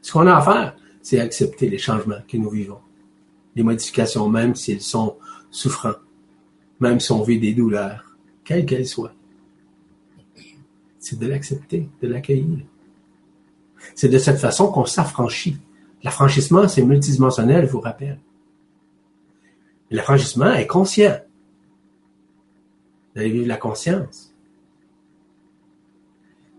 [0.02, 2.80] Ce qu'on a à faire, c'est accepter les changements que nous vivons.
[3.56, 5.18] Les modifications, même si elles sont
[5.50, 6.00] souffrantes,
[6.80, 9.14] même si on vit des douleurs, quelles qu'elles soient.
[11.00, 12.66] C'est de l'accepter, de l'accueillir.
[13.96, 15.58] C'est de cette façon qu'on s'affranchit.
[16.04, 18.20] L'affranchissement, c'est multidimensionnel, je vous rappelle.
[19.90, 21.20] L'affranchissement est conscient.
[23.16, 24.34] D'aller vivre la conscience.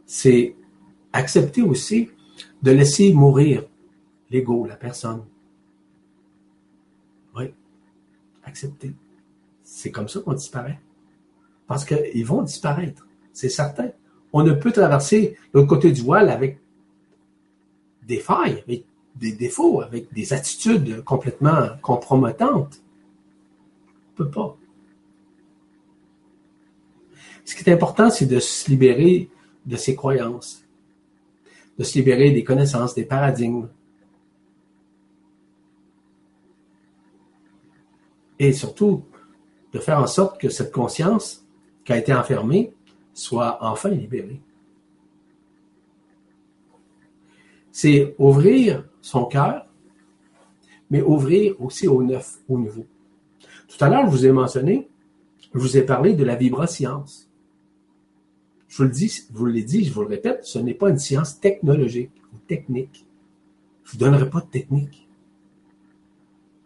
[0.07, 0.57] C'est
[1.13, 2.11] accepter aussi
[2.63, 3.65] de laisser mourir
[4.31, 5.25] l'ego, la personne.
[7.35, 7.53] Oui,
[8.45, 8.93] accepter.
[9.63, 10.81] C'est comme ça qu'on disparaît.
[11.67, 13.91] Parce qu'ils vont disparaître, c'est certain.
[14.33, 16.61] On ne peut traverser l'autre côté du voile avec
[18.03, 18.85] des failles, avec
[19.17, 22.83] des défauts, avec des attitudes complètement compromettantes.
[24.19, 24.57] On ne peut pas.
[27.47, 29.31] Ce qui est important, c'est de se libérer
[29.65, 30.65] de ses croyances,
[31.79, 33.69] de se libérer des connaissances, des paradigmes.
[38.41, 39.05] Et surtout,
[39.73, 41.47] de faire en sorte que cette conscience
[41.85, 42.73] qui a été enfermée
[43.15, 44.41] soit enfin libérée.
[47.71, 49.67] C'est ouvrir son cœur,
[50.91, 52.87] mais ouvrir aussi au neuf, au nouveau.
[53.69, 54.89] Tout à l'heure, je vous ai mentionné,
[55.55, 57.26] je vous ai parlé de la vibroscience.
[58.77, 60.91] Je vous le dis, je vous l'ai dit, je vous le répète, ce n'est pas
[60.91, 63.07] une science technologique ou technique.
[63.85, 65.09] Je vous donnerai pas de technique.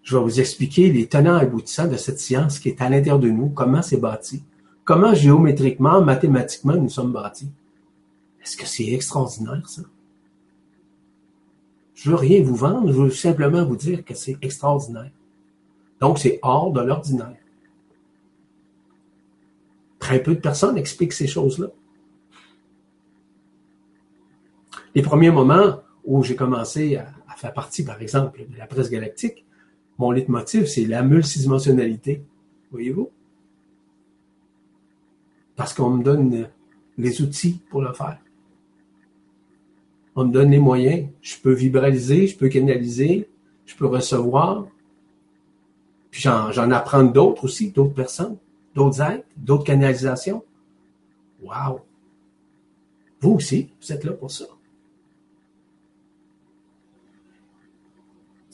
[0.02, 3.20] Je vais vous expliquer les tenants et aboutissants de cette science qui est à l'intérieur
[3.20, 4.42] de nous, comment c'est bâti,
[4.82, 7.52] comment géométriquement, mathématiquement nous sommes bâtis.
[8.42, 9.82] Est-ce que c'est extraordinaire, ça?
[11.94, 15.12] Je veux rien vous vendre, je veux simplement vous dire que c'est extraordinaire.
[16.00, 17.36] Donc, c'est hors de l'ordinaire.
[20.00, 21.68] Très peu de personnes expliquent ces choses-là.
[24.94, 29.46] Les premiers moments où j'ai commencé à, faire partie, par exemple, de la presse galactique,
[29.98, 32.22] mon leitmotiv, c'est la multidimensionnalité.
[32.70, 33.10] Voyez-vous?
[35.56, 36.48] Parce qu'on me donne
[36.98, 38.18] les outils pour le faire.
[40.16, 41.08] On me donne les moyens.
[41.22, 43.28] Je peux vibraliser, je peux canaliser,
[43.64, 44.66] je peux recevoir.
[46.10, 48.36] Puis j'en apprends d'autres aussi, d'autres personnes,
[48.74, 50.42] d'autres êtres, d'autres canalisations.
[51.42, 51.80] Wow!
[53.20, 54.46] Vous aussi, vous êtes là pour ça.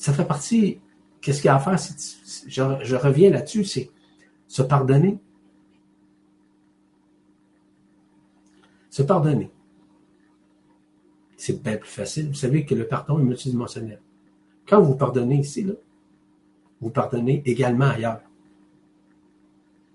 [0.07, 0.79] Ça fait partie,
[1.21, 1.77] qu'est-ce qu'il y a à faire,
[2.47, 3.91] je, reviens là-dessus, c'est
[4.47, 5.19] se pardonner.
[8.89, 9.51] Se pardonner.
[11.37, 12.29] C'est bien plus facile.
[12.29, 14.01] Vous savez que le pardon est multidimensionnel.
[14.69, 15.73] Quand vous pardonnez ici, là,
[16.81, 18.21] vous pardonnez également ailleurs.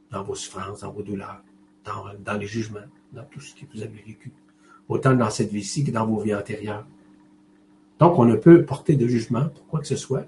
[0.10, 1.42] Dans vos souffrances, dans vos douleurs,
[1.86, 2.80] dans, dans les jugements,
[3.14, 4.34] dans tout ce que vous avez vécu.
[4.90, 6.86] Autant dans cette vie-ci que dans vos vies antérieures.
[8.02, 10.26] Donc, on ne peut porter de jugement pour quoi que ce soit.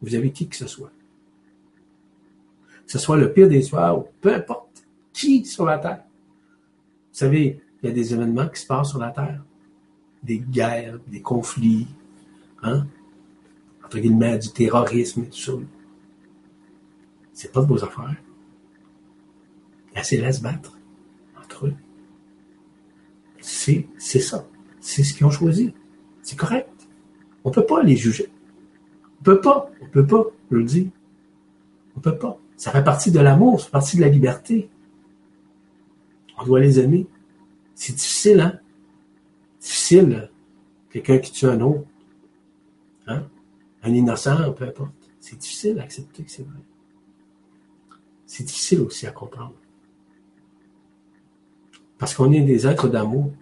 [0.00, 0.92] Vous avez qui que ce soit.
[2.86, 6.04] Que ce soit le pire des soirs ou peu importe qui sur la Terre.
[6.04, 9.42] Vous savez, il y a des événements qui se passent sur la Terre.
[10.22, 11.88] Des guerres, des conflits,
[12.62, 12.86] hein?
[13.84, 15.52] entre guillemets, du terrorisme et tout ça.
[17.32, 18.14] C'est pas de vos affaires.
[19.92, 20.78] Assez laisse battre
[21.36, 21.74] entre eux.
[23.40, 24.46] C'est ça.
[24.78, 25.74] C'est ce qu'ils ont choisi.
[26.22, 26.77] C'est correct.
[27.44, 28.28] On ne peut pas les juger.
[29.02, 29.70] On ne peut pas.
[29.80, 30.90] On ne peut pas, je le dis.
[31.94, 32.38] On ne peut pas.
[32.56, 34.68] Ça fait partie de l'amour, ça fait partie de la liberté.
[36.38, 37.06] On doit les aimer.
[37.74, 38.58] C'est difficile, hein?
[39.60, 40.30] difficile,
[40.90, 41.84] quelqu'un qui tue un autre,
[43.06, 43.24] hein?
[43.82, 44.92] un innocent, peu importe.
[45.20, 46.58] C'est difficile à accepter que c'est vrai.
[48.26, 49.54] C'est difficile aussi à comprendre.
[51.98, 53.32] Parce qu'on est des êtres d'amour.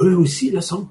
[0.00, 0.88] Eux aussi le sont.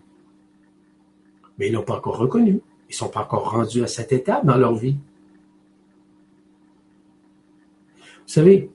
[1.57, 2.61] Mais ils l'ont pas encore reconnu.
[2.89, 4.97] Ils sont pas encore rendus à cette étape dans leur vie.
[8.25, 8.71] Vous savez,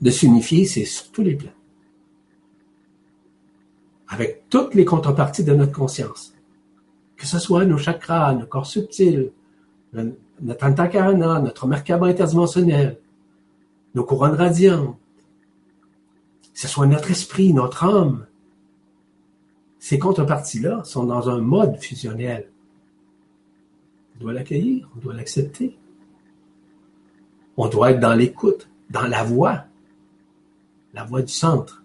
[0.00, 1.50] de s'unifier, c'est sur tous les plans.
[4.08, 6.34] Avec toutes les contreparties de notre conscience.
[7.16, 9.30] Que ce soit nos chakras, nos corps subtils,
[9.92, 12.98] notre antakarana, notre merkaba interdimensionnel,
[13.94, 14.96] nos couronnes radiantes,
[16.54, 18.26] que ce soit notre esprit, notre âme.
[19.80, 22.46] Ces contreparties-là sont dans un mode fusionnel.
[24.14, 25.74] On doit l'accueillir, on doit l'accepter.
[27.56, 29.64] On doit être dans l'écoute, dans la voix,
[30.92, 31.82] la voix du centre.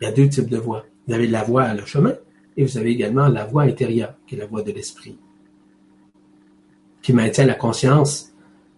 [0.00, 0.86] Il y a deux types de voix.
[1.06, 2.14] Vous avez la voix à le chemin
[2.56, 5.18] et vous avez également la voix intérieure, qui est la voix de l'esprit,
[7.02, 8.32] qui maintient la conscience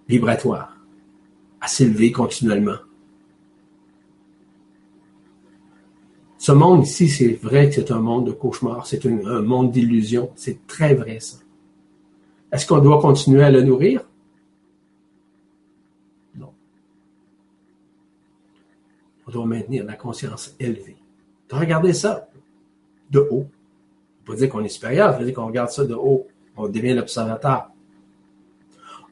[0.08, 0.74] vibratoire
[1.60, 2.78] à s'élever continuellement.
[6.46, 10.30] Ce monde ici, c'est vrai que c'est un monde de cauchemar, c'est un monde d'illusion,
[10.36, 11.38] c'est très vrai ça.
[12.52, 14.02] Est-ce qu'on doit continuer à le nourrir?
[16.36, 16.52] Non.
[19.26, 20.96] On doit maintenir la conscience élevée.
[21.50, 22.28] Regardez ça
[23.10, 23.48] de haut.
[24.20, 26.28] On peut dire qu'on est supérieur, ça veut dire qu'on regarde ça de haut.
[26.56, 27.70] On devient l'observateur.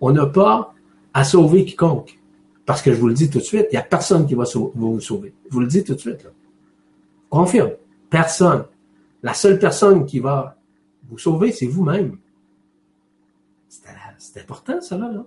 [0.00, 0.72] On n'a pas
[1.12, 2.16] à sauver quiconque.
[2.64, 4.44] Parce que je vous le dis tout de suite, il n'y a personne qui va,
[4.76, 5.34] vous sauver.
[5.48, 6.22] Je vous le dis tout de suite.
[6.22, 6.30] Là.
[7.34, 7.72] Confirme.
[8.10, 8.64] Personne.
[9.24, 10.56] La seule personne qui va
[11.08, 12.16] vous sauver, c'est vous-même.
[14.18, 15.24] C'est important, ça, là.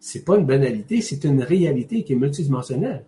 [0.00, 3.04] C'est pas une banalité, c'est une réalité qui est multidimensionnelle.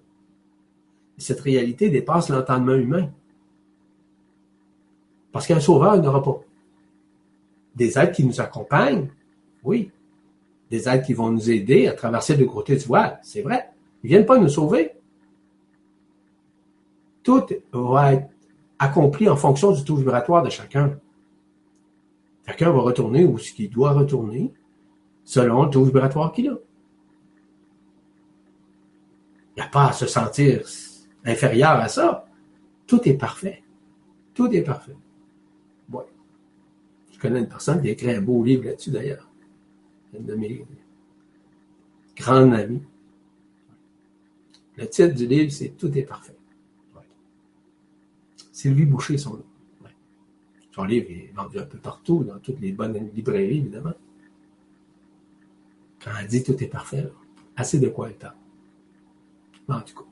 [1.16, 3.10] cette réalité dépasse l'entendement humain.
[5.32, 6.38] Parce qu'un sauveur, il n'aura pas.
[7.74, 9.08] Des êtres qui nous accompagnent,
[9.64, 9.90] oui.
[10.70, 13.70] Des êtres qui vont nous aider à traverser le côté du voile, c'est vrai.
[14.02, 14.95] Ils viennent pas nous sauver.
[17.26, 18.28] Tout va être
[18.78, 20.96] accompli en fonction du taux vibratoire de chacun.
[22.46, 24.54] Chacun va retourner où ce qu'il doit retourner
[25.24, 26.56] selon le taux vibratoire qu'il a.
[29.56, 30.62] Il n'y a pas à se sentir
[31.24, 32.28] inférieur à ça.
[32.86, 33.64] Tout est parfait.
[34.32, 34.94] Tout est parfait.
[35.90, 39.28] Je connais une personne qui a écrit un beau livre là-dessus d'ailleurs.
[40.16, 40.64] Une de mes
[42.14, 42.82] grandes amies.
[44.76, 46.35] Le titre du livre, c'est Tout est parfait.
[48.66, 49.40] Sylvie Boucher, son,
[50.72, 53.94] son livre est vendu un peu partout, dans toutes les bonnes librairies, évidemment.
[56.02, 57.08] Quand elle dit tout est parfait,
[57.54, 58.34] assez de quoi être.
[59.68, 60.04] En tout cas.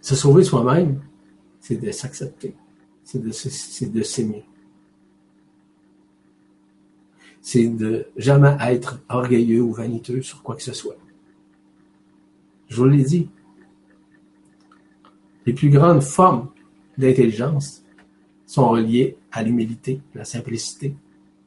[0.00, 1.02] Se sauver soi-même,
[1.58, 2.54] c'est de s'accepter,
[3.02, 4.44] c'est de, s'aimer.
[7.40, 10.96] C'est de jamais être orgueilleux ou vaniteux sur quoi que ce soit.
[12.68, 13.28] Je vous l'ai dit.
[15.46, 16.48] Les plus grandes formes
[16.98, 17.82] d'intelligence
[18.46, 20.94] sont reliées à l'humilité, la simplicité,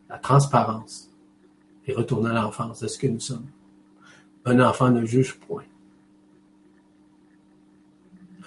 [0.09, 1.09] la transparence
[1.85, 3.45] et retourner à l'enfance de ce que nous sommes.
[4.45, 5.65] Un enfant ne juge point.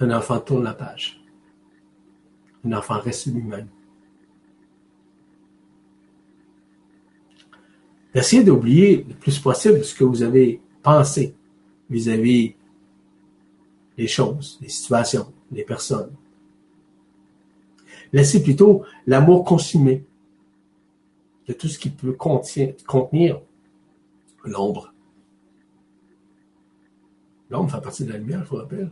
[0.01, 1.23] Un enfant tourne la page.
[2.65, 3.69] Un enfant reste lui-même.
[8.15, 11.35] Essayez d'oublier le plus possible ce que vous avez pensé
[11.91, 12.55] vis-à-vis
[13.97, 16.13] des choses, des situations, des personnes.
[18.13, 20.05] Laissez plutôt l'amour consumé
[21.47, 23.41] de tout ce qui peut contenir
[24.45, 24.93] l'ombre.
[27.51, 28.91] L'ombre fait partie de la lumière, je vous rappelle.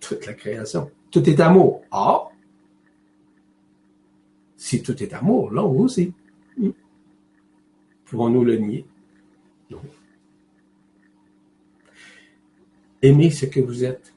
[0.00, 0.90] Toute la création.
[1.10, 1.82] Tout est amour.
[1.90, 2.28] Ah!
[4.56, 6.12] Si tout est amour, l'ombre aussi.
[6.58, 6.70] Hmm.
[8.04, 8.86] Pouvons-nous le nier?
[9.70, 9.80] Non.
[13.02, 14.12] Aimez ce que vous êtes.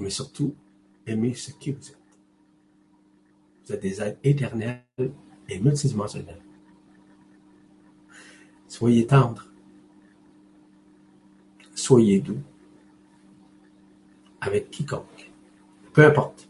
[0.00, 0.54] Mais surtout,
[1.06, 1.98] aimez ce qui vous êtes.
[3.64, 4.82] Vous êtes des êtres éternels
[5.46, 6.40] et multidimensionnels.
[8.66, 9.46] Soyez tendres.
[11.74, 12.40] Soyez doux.
[14.40, 15.30] Avec quiconque.
[15.92, 16.48] Peu importe.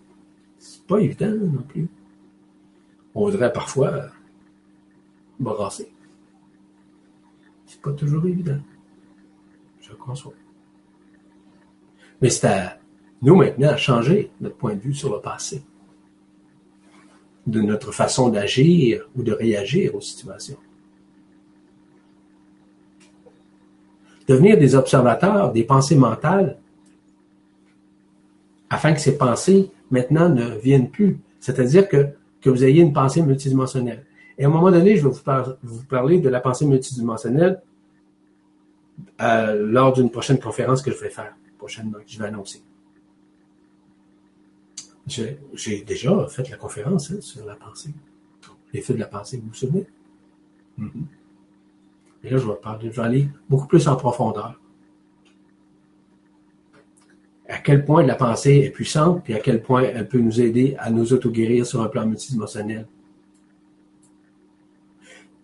[0.59, 1.89] C'est pas évident non plus.
[3.17, 4.11] On voudrait parfois
[5.41, 5.93] brasser.
[7.67, 8.61] C'est pas toujours évident.
[9.81, 10.35] Je conçois.
[12.23, 12.80] Mais c'est à
[13.23, 15.63] nous maintenant à changer notre point de vue sur le passé,
[17.47, 20.59] de notre façon d'agir ou de réagir aux situations.
[24.31, 26.57] devenir des observateurs des pensées mentales
[28.69, 31.19] afin que ces pensées maintenant ne viennent plus.
[31.41, 32.07] C'est-à-dire que,
[32.45, 34.05] vous ayez une pensée multidimensionnelle.
[34.39, 37.61] Et à un moment donné, je vais vous, vous parler de la pensée multidimensionnelle
[39.21, 42.63] euh, lors d'une prochaine conférence que je vais faire prochainement, que je vais annoncer.
[45.11, 47.93] J'ai déjà fait la conférence hein, sur la pensée.
[48.73, 49.87] L'effet de la pensée, vous vous souvenez?
[50.79, 51.05] Mm-hmm.
[52.23, 54.61] Et là, je vais, parler, je vais aller beaucoup plus en profondeur.
[57.49, 60.77] À quel point la pensée est puissante, puis à quel point elle peut nous aider
[60.79, 62.87] à nous auto-guérir sur un plan multidimensionnel.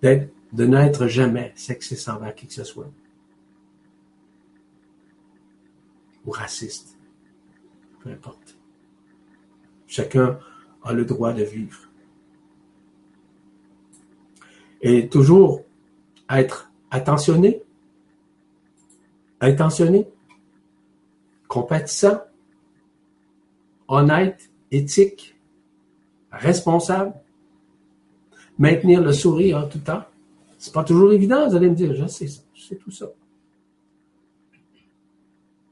[0.03, 2.89] De n'être jamais sexiste envers qui que ce soit.
[6.25, 6.97] Ou raciste.
[8.01, 8.56] Peu importe.
[9.87, 10.39] Chacun
[10.83, 11.79] a le droit de vivre.
[14.81, 15.63] Et toujours
[16.29, 17.63] être attentionné,
[19.41, 20.07] intentionné,
[21.49, 22.21] compatissant,
[23.89, 25.37] honnête, éthique,
[26.31, 27.15] responsable,
[28.59, 30.05] maintenir le sourire en tout temps.
[30.59, 33.07] C'est pas toujours évident, vous allez me dire, je sais ça, je sais tout ça.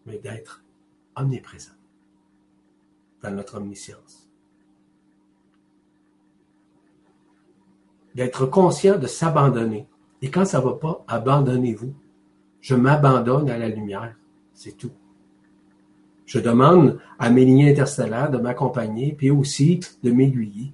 [0.06, 0.62] Mais d'être
[1.16, 1.72] omniprésent
[3.24, 4.28] dans notre omniscience.
[8.14, 9.88] D'être conscient de s'abandonner
[10.22, 11.92] et quand ça ne va pas, abandonnez-vous.
[12.60, 14.16] Je m'abandonne à la lumière.
[14.54, 14.92] C'est tout.
[16.24, 20.72] Je demande à mes lignes interstellaires de m'accompagner, puis aussi de m'aiguiller.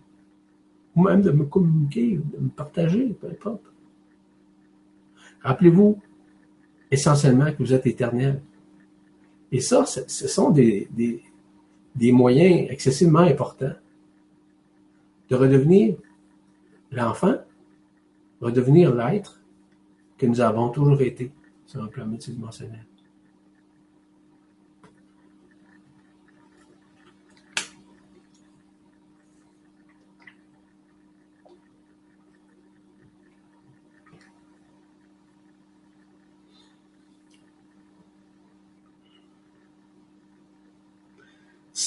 [0.94, 3.62] Ou même de me communiquer, de me partager, peu importe.
[5.42, 5.98] Rappelez-vous
[6.90, 8.42] essentiellement que vous êtes éternel.
[9.50, 11.24] Et ça, ce sont des, des,
[11.94, 13.74] des moyens excessivement importants
[15.28, 15.96] de redevenir
[16.90, 17.36] l'enfant,
[18.40, 19.40] redevenir l'être
[20.18, 21.32] que nous avons toujours été
[21.66, 22.84] sur un plan multidimensionnel.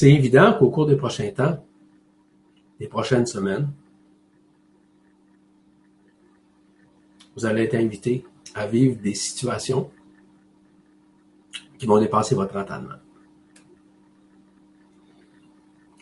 [0.04, 1.66] C'est évident qu'au cours des prochains temps,
[2.78, 3.72] des prochaines semaines,
[7.34, 9.89] vous allez être invité à vivre des situations
[11.78, 12.97] qui vont dépasser votre entendement.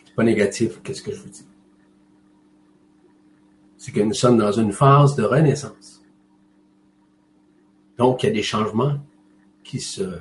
[0.04, 1.46] C'est pas négatif, qu'est-ce que je vous dis?
[3.78, 6.02] C'est que nous sommes dans une phase de renaissance.
[7.98, 8.98] Donc, il y a des changements
[9.62, 10.18] qui se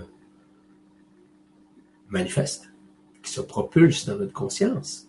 [2.09, 2.70] manifestent,
[3.32, 5.07] se propulsent dans notre conscience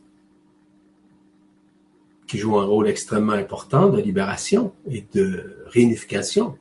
[2.27, 6.57] qui joue un rôle extrêmement important de libération et de réunification.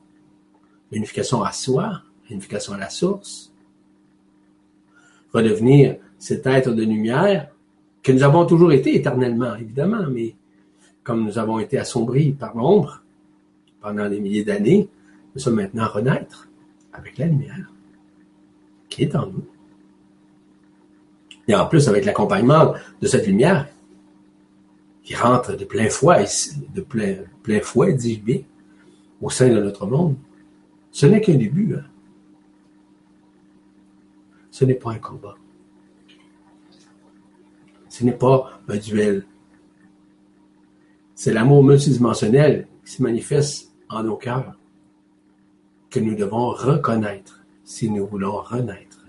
[0.90, 3.52] Réunification à soi, réunification à la source.
[5.32, 7.48] Redevenir cet être de lumière
[8.02, 10.34] que nous avons toujours été éternellement, évidemment, mais
[11.04, 13.02] comme nous avons été assombris par l'ombre
[13.80, 14.88] pendant des milliers d'années,
[15.34, 16.48] nous sommes maintenant à renaître
[16.92, 17.72] avec la lumière
[18.90, 19.46] qui est en nous.
[21.52, 22.72] Et en plus, avec l'accompagnement
[23.02, 23.68] de cette lumière,
[25.02, 26.24] qui rentre de plein fouet,
[26.74, 27.94] de plein, plein fouet,
[29.20, 30.16] au sein de notre monde,
[30.90, 31.74] ce n'est qu'un début.
[31.74, 31.84] Hein.
[34.50, 35.34] Ce n'est pas un combat.
[37.90, 39.26] Ce n'est pas un duel.
[41.14, 44.56] C'est l'amour multidimensionnel qui se manifeste en nos cœurs
[45.90, 49.01] que nous devons reconnaître si nous voulons renaître.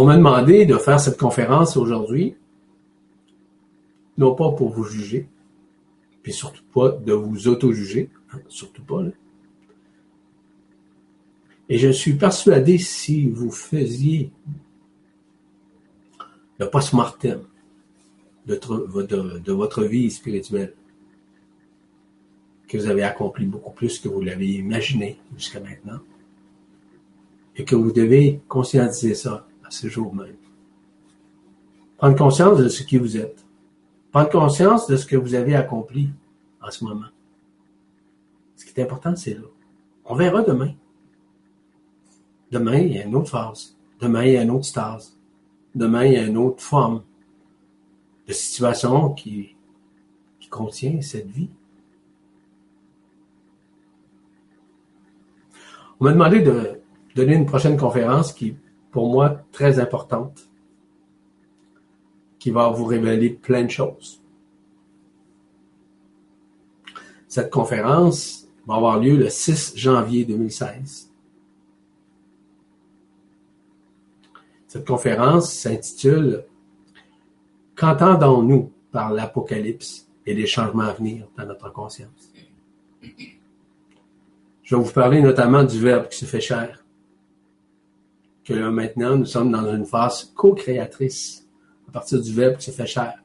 [0.00, 2.36] On m'a demandé de faire cette conférence aujourd'hui,
[4.16, 5.28] non pas pour vous juger,
[6.22, 9.02] puis surtout pas de vous auto-juger, hein, surtout pas.
[11.68, 14.30] Et je suis persuadé si vous faisiez
[16.60, 17.42] le post-mortem
[18.46, 20.74] de votre vie spirituelle,
[22.68, 25.98] que vous avez accompli beaucoup plus que vous l'avez imaginé jusqu'à maintenant,
[27.56, 30.36] et que vous devez conscientiser ça ce jour même.
[31.96, 33.44] Prendre conscience de ce qui vous êtes.
[34.12, 36.10] Prendre conscience de ce que vous avez accompli
[36.62, 37.08] en ce moment.
[38.56, 39.40] Ce qui est important, c'est là.
[40.04, 40.72] On verra demain.
[42.50, 43.76] Demain, il y a une autre phase.
[44.00, 45.16] Demain, il y a une autre stase.
[45.74, 47.02] Demain, il y a une autre forme
[48.26, 49.54] de situation qui,
[50.38, 51.50] qui contient cette vie.
[56.00, 56.80] On m'a demandé de
[57.16, 58.56] donner une prochaine conférence qui
[58.98, 60.48] pour moi, très importante,
[62.40, 64.20] qui va vous révéler plein de choses.
[67.28, 71.12] Cette conférence va avoir lieu le 6 janvier 2016.
[74.66, 76.44] Cette conférence s'intitule
[77.76, 82.32] Qu'entendons-nous par l'Apocalypse et les changements à venir dans notre conscience?
[84.64, 86.82] Je vais vous parler notamment du Verbe qui se fait chair.
[88.48, 91.46] Que là, maintenant, nous sommes dans une phase co-créatrice
[91.86, 93.22] à partir du Verbe qui se fait chair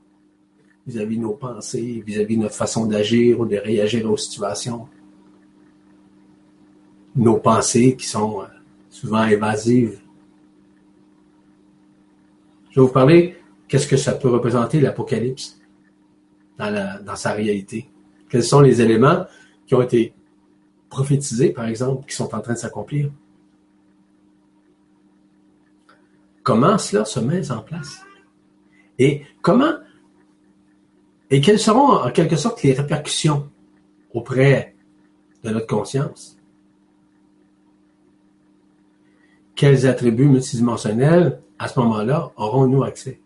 [0.86, 4.86] vis-à-vis de nos pensées, vis-à-vis de notre façon d'agir ou de réagir aux situations.
[7.16, 8.48] Nos pensées qui sont euh,
[8.90, 10.02] souvent évasives.
[12.72, 13.38] Je vais vous parler
[13.70, 15.58] qu'est-ce que ça peut représenter l'Apocalypse
[16.60, 17.90] dans sa réalité.
[18.28, 19.26] Quels sont les éléments
[19.66, 20.14] qui ont été
[20.90, 23.10] prophétisés, par exemple, qui sont en train de s'accomplir?
[26.44, 28.02] Comment cela se met en place?
[29.00, 29.74] Et comment
[31.34, 33.50] et quelles seront en quelque sorte les répercussions
[34.14, 34.76] auprès
[35.44, 36.38] de notre conscience?
[39.56, 43.20] Quels attributs multidimensionnels, à ce moment-là, aurons-nous accès?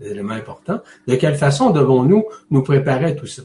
[0.00, 0.80] Des éléments importants.
[1.06, 3.42] De quelle façon devons-nous nous préparer à tout ça?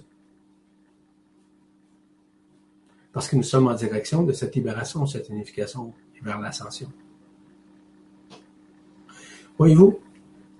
[3.11, 6.89] Parce que nous sommes en direction de cette libération, cette unification vers l'ascension.
[9.59, 9.99] Voyez-vous,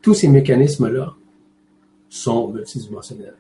[0.02, 1.16] tous ces mécanismes-là
[2.10, 3.38] sont multidimensionnels.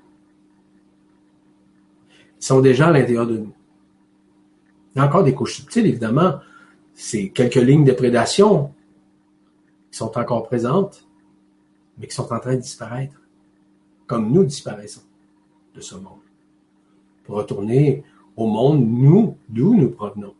[2.39, 3.53] Ils sont déjà à l'intérieur de nous.
[4.95, 6.39] Il y a encore des couches subtiles, évidemment.
[6.93, 8.73] C'est quelques lignes de prédation
[9.91, 11.05] qui sont encore présentes,
[11.97, 13.21] mais qui sont en train de disparaître,
[14.07, 15.03] comme nous disparaissons
[15.75, 16.21] de ce monde,
[17.25, 18.03] pour retourner
[18.37, 20.33] au monde, nous, d'où nous provenons.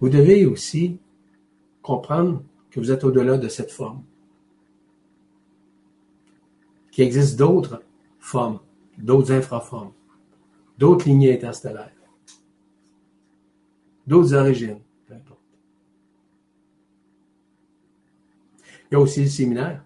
[0.00, 0.98] Vous devez aussi
[1.82, 4.02] comprendre que vous êtes au-delà de cette forme.
[6.90, 7.82] Qu'il existe d'autres
[8.18, 8.60] formes,
[8.98, 9.92] d'autres infraformes,
[10.78, 11.92] d'autres lignées interstellaires,
[14.06, 15.40] d'autres origines, peu importe.
[18.90, 19.84] Il y a aussi le séminaire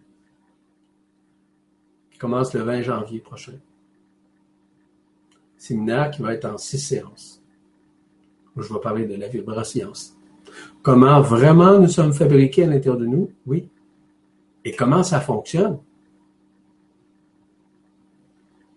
[2.10, 3.58] qui commence le 20 janvier prochain.
[5.58, 7.43] Séminaire qui va être en six séances.
[8.56, 10.16] Je vais parler de la vibroscience.
[10.82, 13.68] Comment vraiment nous sommes fabriqués à l'intérieur de nous, oui.
[14.64, 15.78] Et comment ça fonctionne?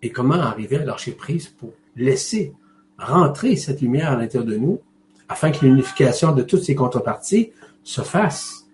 [0.02, 2.52] Et comment arriver à lâcher prise pour laisser
[2.98, 4.80] rentrer cette lumière à l'intérieur de nous
[5.28, 7.52] afin que l'unification de toutes ces contreparties
[7.82, 8.66] se fasse?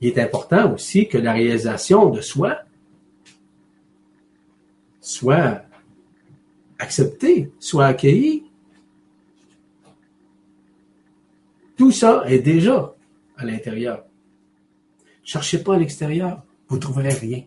[0.00, 2.58] Il est important aussi que la réalisation de soi
[5.00, 5.62] soit
[6.82, 8.44] acceptée, soit accueillie.
[11.76, 12.94] Tout ça est déjà
[13.36, 14.04] à l'intérieur.
[15.24, 17.42] Cherchez pas à l'extérieur, vous ne trouverez rien.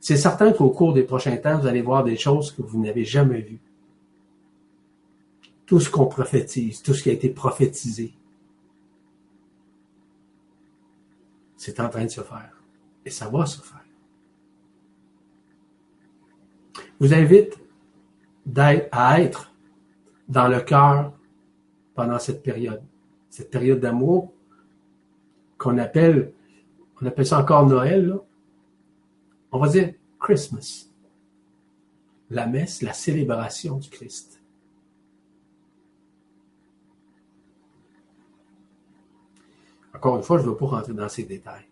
[0.00, 3.04] C'est certain qu'au cours des prochains temps, vous allez voir des choses que vous n'avez
[3.04, 3.60] jamais vues.
[5.66, 8.12] Tout ce qu'on prophétise, tout ce qui a été prophétisé,
[11.64, 12.52] C'est en train de se faire.
[13.06, 13.86] Et ça va se faire.
[16.76, 17.58] Je vous invite
[18.92, 19.52] à être
[20.28, 21.12] dans le cœur
[21.94, 22.82] pendant cette période.
[23.30, 24.32] Cette période d'amour
[25.58, 26.32] qu'on appelle,
[27.00, 28.18] on appelle ça encore Noël,
[29.50, 30.88] on va dire Christmas.
[32.30, 34.40] La messe, la célébration du Christ.
[39.94, 41.66] Encore une fois, je ne veux pas rentrer dans ces détails.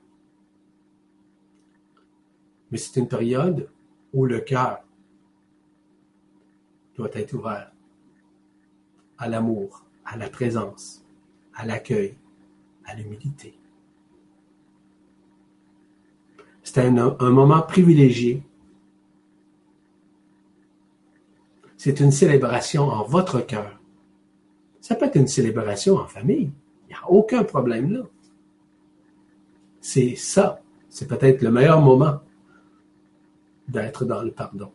[2.70, 3.68] Mais c'est une période
[4.12, 4.82] où le cœur
[6.96, 7.72] doit être ouvert
[9.18, 11.04] à l'amour, à la présence,
[11.54, 12.16] à l'accueil,
[12.84, 13.54] à l'humilité.
[16.62, 18.42] C'est un, moment privilégié.
[21.76, 23.78] C'est une célébration en votre cœur.
[24.80, 26.50] Ça peut être une célébration en famille.
[26.84, 28.02] Il n'y a aucun problème là.
[29.80, 30.62] C'est ça.
[30.88, 32.20] C'est peut-être le meilleur moment
[33.68, 34.70] d'être dans le pardon.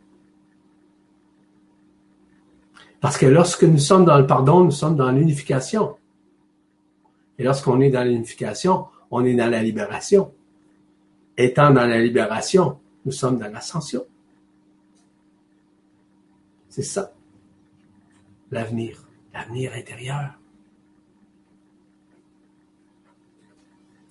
[3.00, 5.96] Parce que lorsque nous sommes dans le pardon, nous sommes dans l'unification.
[7.38, 10.32] Et lorsqu'on est dans l'unification, on est dans la libération.
[11.36, 14.04] Étant dans la libération, nous sommes dans l'ascension.
[16.68, 17.12] C'est ça.
[18.50, 19.04] L'avenir.
[19.32, 20.38] L'avenir intérieur.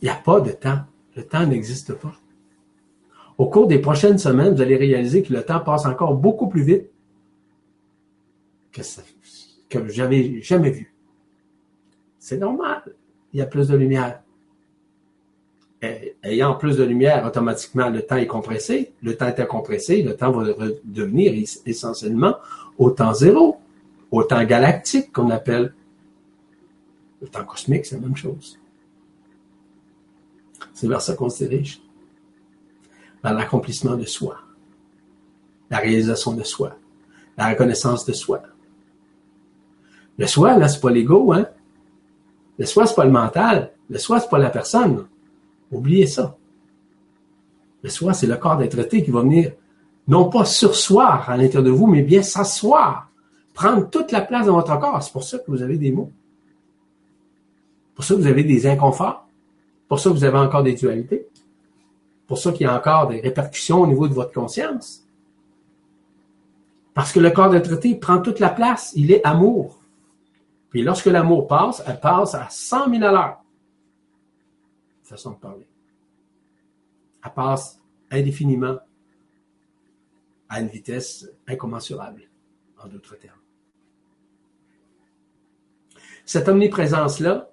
[0.01, 0.80] Il n'y a pas de temps.
[1.15, 2.14] Le temps n'existe pas.
[3.38, 6.64] Au cours des prochaines semaines, vous allez réaliser que le temps passe encore beaucoup plus
[6.64, 6.89] vite
[9.70, 10.94] que, j'avais jamais vu.
[12.20, 12.84] C'est normal.
[13.34, 14.22] il y a plus de lumière.
[16.24, 18.94] ayant plus de lumière, automatiquement, le temps est compressé.
[19.02, 21.34] Le temps est compressé, le temps va devenir
[21.66, 22.36] essentiellement
[22.78, 23.58] au temps zéro,
[24.12, 25.74] au temps galactique qu'on appelle.
[27.22, 28.60] Le temps cosmique, c'est la même chose.
[30.74, 31.82] C'est vers ça qu'on se dirige.
[33.24, 34.38] Vers l'accomplissement de soi.
[35.70, 36.76] La réalisation de soi.
[37.36, 38.44] La reconnaissance de soi.
[40.18, 41.48] Le soi, là, c'est pas l'ego, hein.
[42.57, 43.72] Le soi, c'est pas le mental.
[43.89, 45.06] Le soi, c'est pas la personne.
[45.72, 46.35] Oubliez ça.
[47.84, 49.53] Le soi, c'est le corps d'être qui va venir,
[50.07, 53.10] non pas sursoir à l'intérieur de vous, mais bien s'asseoir.
[53.53, 55.02] Prendre toute la place dans votre corps.
[55.02, 56.11] C'est pour ça que vous avez des mots.
[57.95, 59.27] Pour ça que vous avez des inconforts.
[59.88, 61.27] Pour ça, vous avez encore des dualités.
[62.27, 65.03] Pour ça qu'il y a encore des répercussions au niveau de votre conscience.
[66.94, 68.91] Parce que le corps traité prend toute la place.
[68.95, 69.77] Il est amour.
[70.69, 73.44] Puis lorsque l'amour passe, elle passe à 100 000 à l'heure.
[75.03, 75.68] Façon de parler.
[77.23, 77.81] Elle passe
[78.11, 78.77] indéfiniment
[80.49, 82.23] à une vitesse incommensurable,
[82.81, 83.39] en d'autres termes.
[86.26, 87.49] Cette omniprésence-là,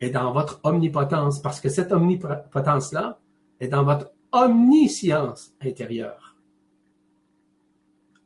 [0.00, 3.18] est dans votre omnipotence, parce que cette omnipotence-là
[3.60, 6.36] est dans votre omniscience intérieure.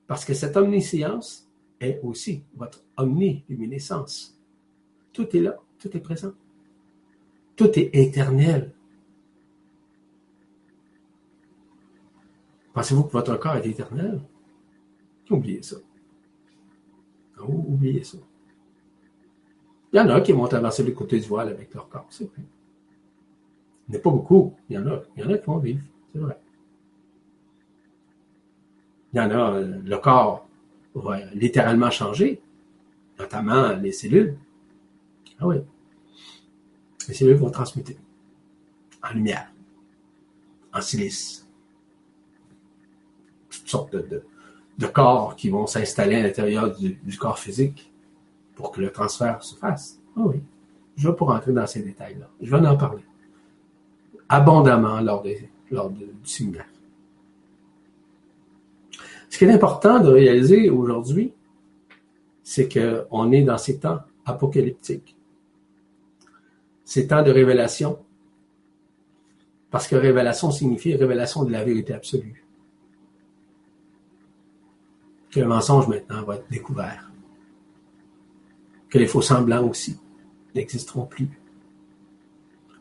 [0.07, 1.49] Parce que cette omniscience
[1.81, 4.39] est aussi votre omniluminescence.
[5.13, 6.33] Tout est là, tout est présent.
[7.57, 8.73] Tout est éternel.
[12.73, 14.21] Pensez-vous que votre corps est éternel?
[15.29, 15.77] Oubliez ça.
[17.47, 18.19] oubliez ça.
[19.93, 22.25] Il y en a qui vont traverser le côté du voile avec leur corps, c'est
[22.25, 22.43] vrai.
[23.89, 24.55] Il n'y a pas beaucoup.
[24.69, 25.03] Il y en a.
[25.17, 25.83] Il y en a qui vont vivre,
[26.13, 26.39] c'est vrai.
[29.13, 30.47] Il y en a, euh, le corps
[30.95, 32.41] va littéralement changer,
[33.19, 34.37] notamment les cellules.
[35.39, 35.57] Ah oui.
[37.09, 37.97] Les cellules vont transmuter
[39.03, 39.51] en lumière,
[40.73, 41.47] en silice.
[43.51, 44.23] Toutes sortes de,
[44.87, 47.93] corps qui vont s'installer à l'intérieur du corps physique
[48.55, 50.01] pour que le transfert se fasse.
[50.17, 50.41] Ah oui,
[50.97, 52.29] je vais pour entrer dans ces détails-là.
[52.41, 53.05] Je vais en parler
[54.31, 55.25] abondamment lors,
[55.71, 56.70] lors du séminaire.
[59.31, 61.33] Ce qui est important de réaliser aujourd'hui,
[62.43, 65.17] c'est qu'on est dans ces temps apocalyptiques.
[66.85, 67.99] Ces temps de révélation.
[69.71, 72.45] Parce que révélation signifie révélation de la vérité absolue.
[75.31, 77.11] Que le mensonge maintenant va être découvert
[78.91, 79.97] que les faux semblants aussi
[80.55, 81.31] n'existeront plus.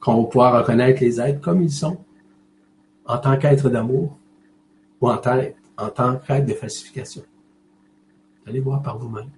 [0.02, 1.98] Qu'on va pouvoir reconnaître les êtres comme ils sont,
[3.06, 4.18] en tant qu'êtres d'amour
[5.00, 5.18] ou en
[5.80, 7.24] en tant qu'êtres de falsification.
[8.44, 9.30] Vous allez voir par vous-même.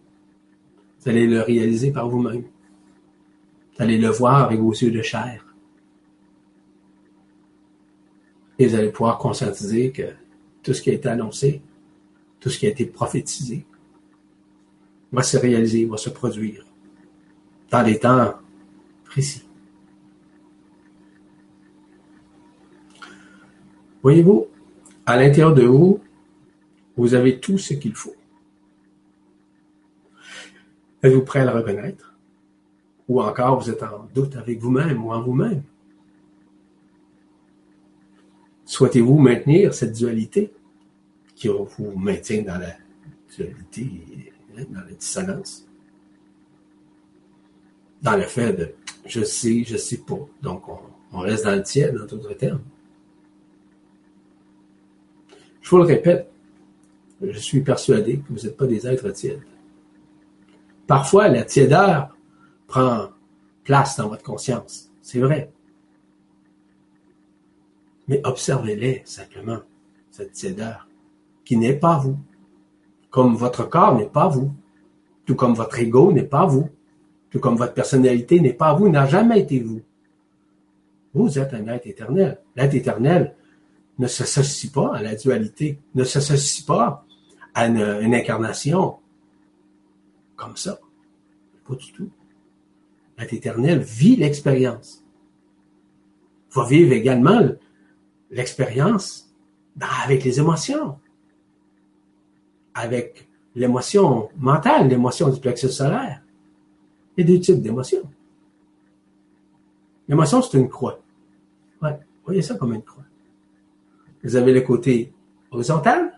[0.99, 2.41] Vous allez le réaliser par vous-même.
[2.41, 5.45] Vous allez le voir avec vos yeux de chair.
[8.57, 10.03] Et vous allez pouvoir conscientiser que
[10.63, 11.61] tout ce qui a été annoncé,
[12.39, 13.65] tout ce qui a été prophétisé,
[15.11, 16.65] va se réaliser, va se produire
[17.69, 18.33] dans des temps
[19.05, 19.43] précis.
[24.03, 24.47] Voyez-vous,
[25.05, 25.99] à l'intérieur de vous,
[26.97, 28.15] vous avez tout ce qu'il faut.
[31.03, 32.15] Êtes-vous prêt à le reconnaître?
[33.07, 35.63] Ou encore vous êtes en doute avec vous-même ou en vous-même?
[38.65, 40.53] Souhaitez-vous maintenir cette dualité
[41.35, 42.75] qui vous maintient dans la
[43.35, 44.31] dualité
[44.69, 45.67] dans la dissonance?
[48.01, 48.73] Dans le fait de
[49.05, 50.19] je sais, je sais pas.
[50.41, 50.63] Donc,
[51.11, 52.61] on, reste dans le tiède, dans d'autres termes.
[55.61, 56.30] Je vous le répète,
[57.21, 59.41] je suis persuadé que vous n'êtes pas des êtres tièdes.
[60.87, 62.15] Parfois, la tiédeur
[62.67, 63.09] prend
[63.63, 64.91] place dans votre conscience.
[65.01, 65.51] C'est vrai.
[68.07, 69.59] Mais observez-les simplement,
[70.09, 70.87] cette tiédeur,
[71.45, 72.17] qui n'est pas vous
[73.11, 74.51] comme votre corps n'est pas vous,
[75.25, 76.69] tout comme votre ego n'est pas vous,
[77.29, 79.81] tout comme votre personnalité n'est pas vous, n'a jamais été vous.
[81.13, 82.39] Vous êtes un être éternel.
[82.55, 83.35] L'être éternel
[83.99, 87.05] ne s'associe pas à la dualité, ne s'associe pas
[87.53, 88.97] à une, incarnation
[90.35, 90.79] comme ça.
[91.67, 92.09] Pas du tout.
[93.17, 95.03] L'être éternel vit l'expérience.
[96.53, 97.49] Va vivre également
[98.31, 99.33] l'expérience
[99.79, 100.97] avec les émotions
[102.73, 106.21] avec l'émotion mentale, l'émotion du plexus solaire.
[107.15, 108.09] Il y a deux types d'émotions.
[110.07, 110.99] L'émotion, c'est une croix.
[111.81, 113.03] Ouais, voyez ça comme une croix.
[114.23, 115.11] Vous avez le côté
[115.51, 116.10] horizontal,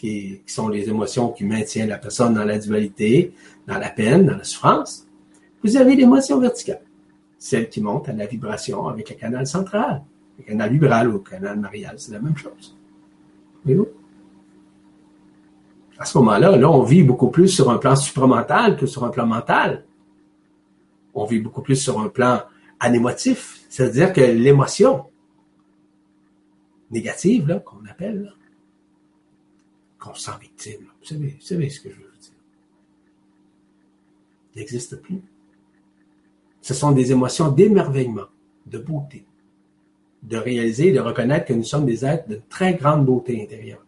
[0.00, 3.34] qui, sont les émotions qui maintiennent la personne dans la dualité,
[3.66, 5.06] dans la peine, dans la souffrance.
[5.62, 6.80] Vous avez l'émotion verticale.
[7.38, 10.02] celle qui monte à la vibration avec le canal central.
[10.38, 12.76] Le canal vibral ou le canal marial, c'est la même chose.
[13.62, 13.88] Voyez-vous?
[15.98, 19.10] À ce moment-là, là, on vit beaucoup plus sur un plan supramental que sur un
[19.10, 19.84] plan mental.
[21.12, 22.40] On vit beaucoup plus sur un plan
[22.78, 25.04] anémotif, c'est-à-dire que l'émotion
[26.90, 28.30] négative, là, qu'on appelle, là,
[30.00, 32.32] qu'on se sent victime, vous savez, vous savez ce que je veux dire,
[34.56, 35.22] n'existe plus.
[36.62, 38.26] Ce sont des émotions d'émerveillement,
[38.66, 39.24] de beauté,
[40.22, 43.84] de réaliser, de reconnaître que nous sommes des êtres de très grande beauté intérieure,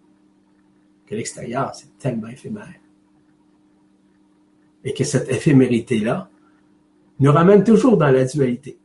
[1.06, 2.74] que l'extérieur, c'est tellement éphémère.
[4.84, 6.28] Et que cette éphémérité-là
[7.20, 8.78] nous ramène toujours dans la dualité.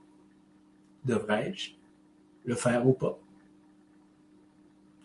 [1.06, 1.72] Devrais-je
[2.46, 3.18] le faire ou pas?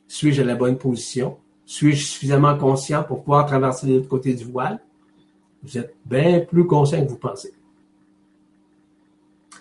[0.06, 1.38] Suis-je à la bonne position?
[1.72, 4.78] Suis-je suffisamment conscient pour pouvoir traverser l'autre côté du voile?
[5.62, 7.54] Vous êtes bien plus conscient que vous pensez.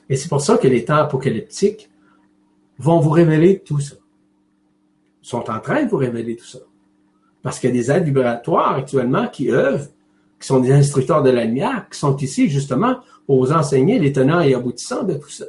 [0.09, 1.89] Et c'est pour ça que les temps apocalyptiques
[2.77, 3.95] vont vous révéler tout ça.
[5.23, 6.59] Ils sont en train de vous révéler tout ça.
[7.41, 9.87] Parce qu'il y a des aides vibratoires actuellement qui œuvrent,
[10.37, 14.11] qui sont des instructeurs de la lumière, qui sont ici justement pour vous enseigner les
[14.11, 15.45] tenants et aboutissants de tout ça.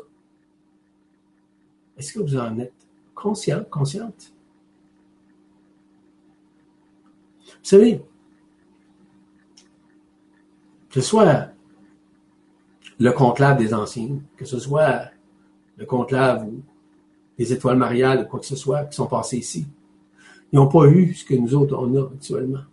[1.98, 2.86] Est-ce que vous en êtes
[3.16, 4.32] conscient, consciente?
[7.44, 8.02] Vous savez,
[10.90, 11.48] que ce soit
[12.98, 15.10] le conclave des anciens, que ce soit
[15.76, 16.62] le conclave ou
[17.38, 19.66] les étoiles mariales ou quoi que ce soit qui sont passés ici,
[20.52, 22.64] ils n'ont pas eu ce que nous autres on a actuellement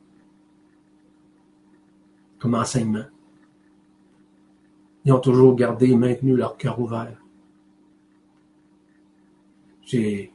[2.40, 3.06] comme enseignement.
[5.06, 7.22] Ils ont toujours gardé et maintenu leur cœur ouvert.
[9.84, 10.32] J'ai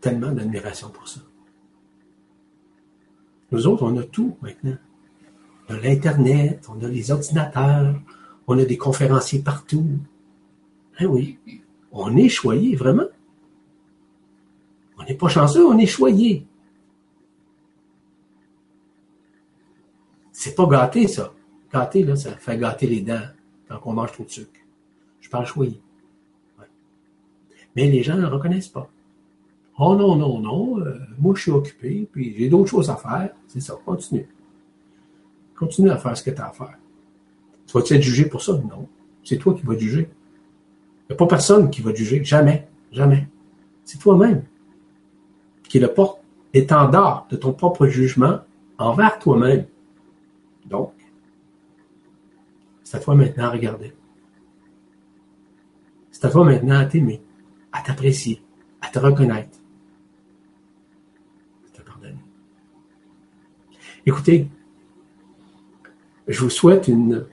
[0.00, 1.20] tellement d'admiration pour ça.
[3.56, 4.76] Nous autres, on a tout maintenant.
[5.70, 7.98] On a l'Internet, on a les ordinateurs,
[8.46, 9.98] on a des conférenciers partout.
[11.00, 11.38] Hein oui,
[11.90, 13.06] on est choyé, vraiment.
[14.98, 16.46] On n'est pas chanceux, on est choyé.
[20.32, 21.32] C'est pas gâté, ça.
[21.72, 23.26] Gâté, là, ça fait gâter les dents
[23.68, 24.60] quand on mange trop de sucre.
[25.22, 25.80] Je parle choyé.
[27.74, 28.90] Mais les gens ne le reconnaissent pas.
[29.78, 33.30] Oh non, non, non, euh, moi je suis occupé, puis j'ai d'autres choses à faire.
[33.46, 34.26] C'est ça, continue.
[35.54, 36.78] Continue à faire ce que tu as à faire.
[37.66, 38.52] Tu vas-tu être jugé pour ça?
[38.52, 38.88] Non.
[39.24, 40.08] C'est toi qui vas juger.
[41.08, 42.22] Il n'y a pas personne qui va juger.
[42.24, 42.68] Jamais.
[42.92, 43.28] Jamais.
[43.84, 44.44] C'est toi-même
[45.68, 48.40] qui est le porte-étendard de ton propre jugement
[48.78, 49.66] envers toi-même.
[50.66, 50.92] Donc,
[52.84, 53.92] c'est à toi maintenant à regarder.
[56.10, 57.20] C'est à toi maintenant à t'aimer,
[57.72, 58.42] à t'apprécier,
[58.80, 59.55] à te reconnaître.
[64.06, 64.48] Écoutez,
[66.28, 67.26] je vous souhaite une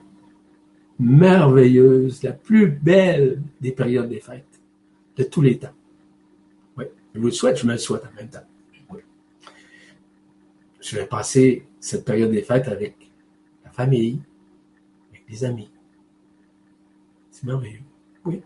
[1.00, 4.60] merveilleuse, la plus belle des périodes des fêtes
[5.16, 5.74] de tous les temps.
[6.76, 8.46] Oui, je vous le souhaite, je me le souhaite en même temps.
[10.82, 13.10] Je vais passer cette période des fêtes avec
[13.64, 14.20] la famille,
[15.12, 15.70] avec des amis.
[17.32, 17.80] C'est merveilleux.
[18.26, 18.42] Oui.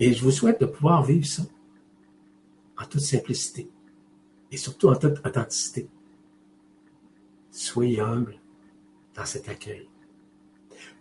[0.00, 1.42] Et je vous souhaite de pouvoir vivre ça
[2.78, 3.68] en toute simplicité
[4.50, 5.88] et surtout en toute authenticité.
[7.54, 8.34] Soyez humble
[9.14, 9.88] dans cet accueil.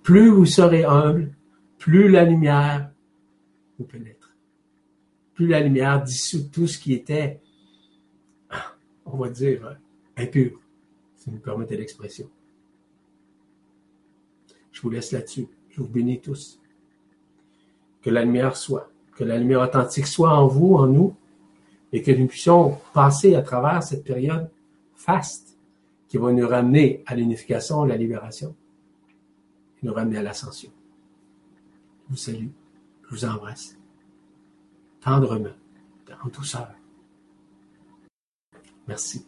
[0.03, 1.33] Plus vous serez humble,
[1.79, 2.91] plus la lumière
[3.79, 4.35] vous pénètre.
[5.33, 7.41] Plus la lumière dissout tout ce qui était,
[9.05, 9.79] on va dire,
[10.15, 10.61] impur,
[11.15, 12.29] si vous me permettez l'expression.
[14.71, 15.47] Je vous laisse là-dessus.
[15.69, 16.61] Je vous bénis tous.
[18.03, 21.15] Que la lumière soit, que la lumière authentique soit en vous, en nous,
[21.91, 24.51] et que nous puissions passer à travers cette période
[24.93, 25.52] faste
[26.13, 28.55] qui va nous ramener à l'unification, à la libération,
[29.09, 30.69] et nous ramener à l'ascension.
[32.05, 32.49] Je vous salue,
[33.01, 33.75] je vous embrasse,
[35.01, 35.55] tendrement,
[36.23, 36.69] en douceur.
[38.87, 39.25] Merci.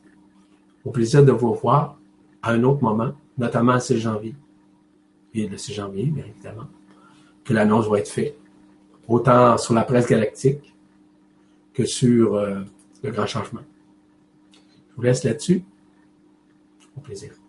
[0.84, 1.98] Au plaisir de vous voir
[2.44, 4.36] à un autre moment, notamment à 6 janvier.
[5.34, 6.68] Le 6 janvier, bien évidemment,
[7.44, 8.38] que l'annonce va être faite,
[9.08, 10.76] autant sur la presse galactique
[11.74, 12.62] que sur euh,
[13.02, 13.62] le grand changement.
[14.54, 15.64] Je vous laisse là-dessus.
[16.98, 17.45] Au plaisir.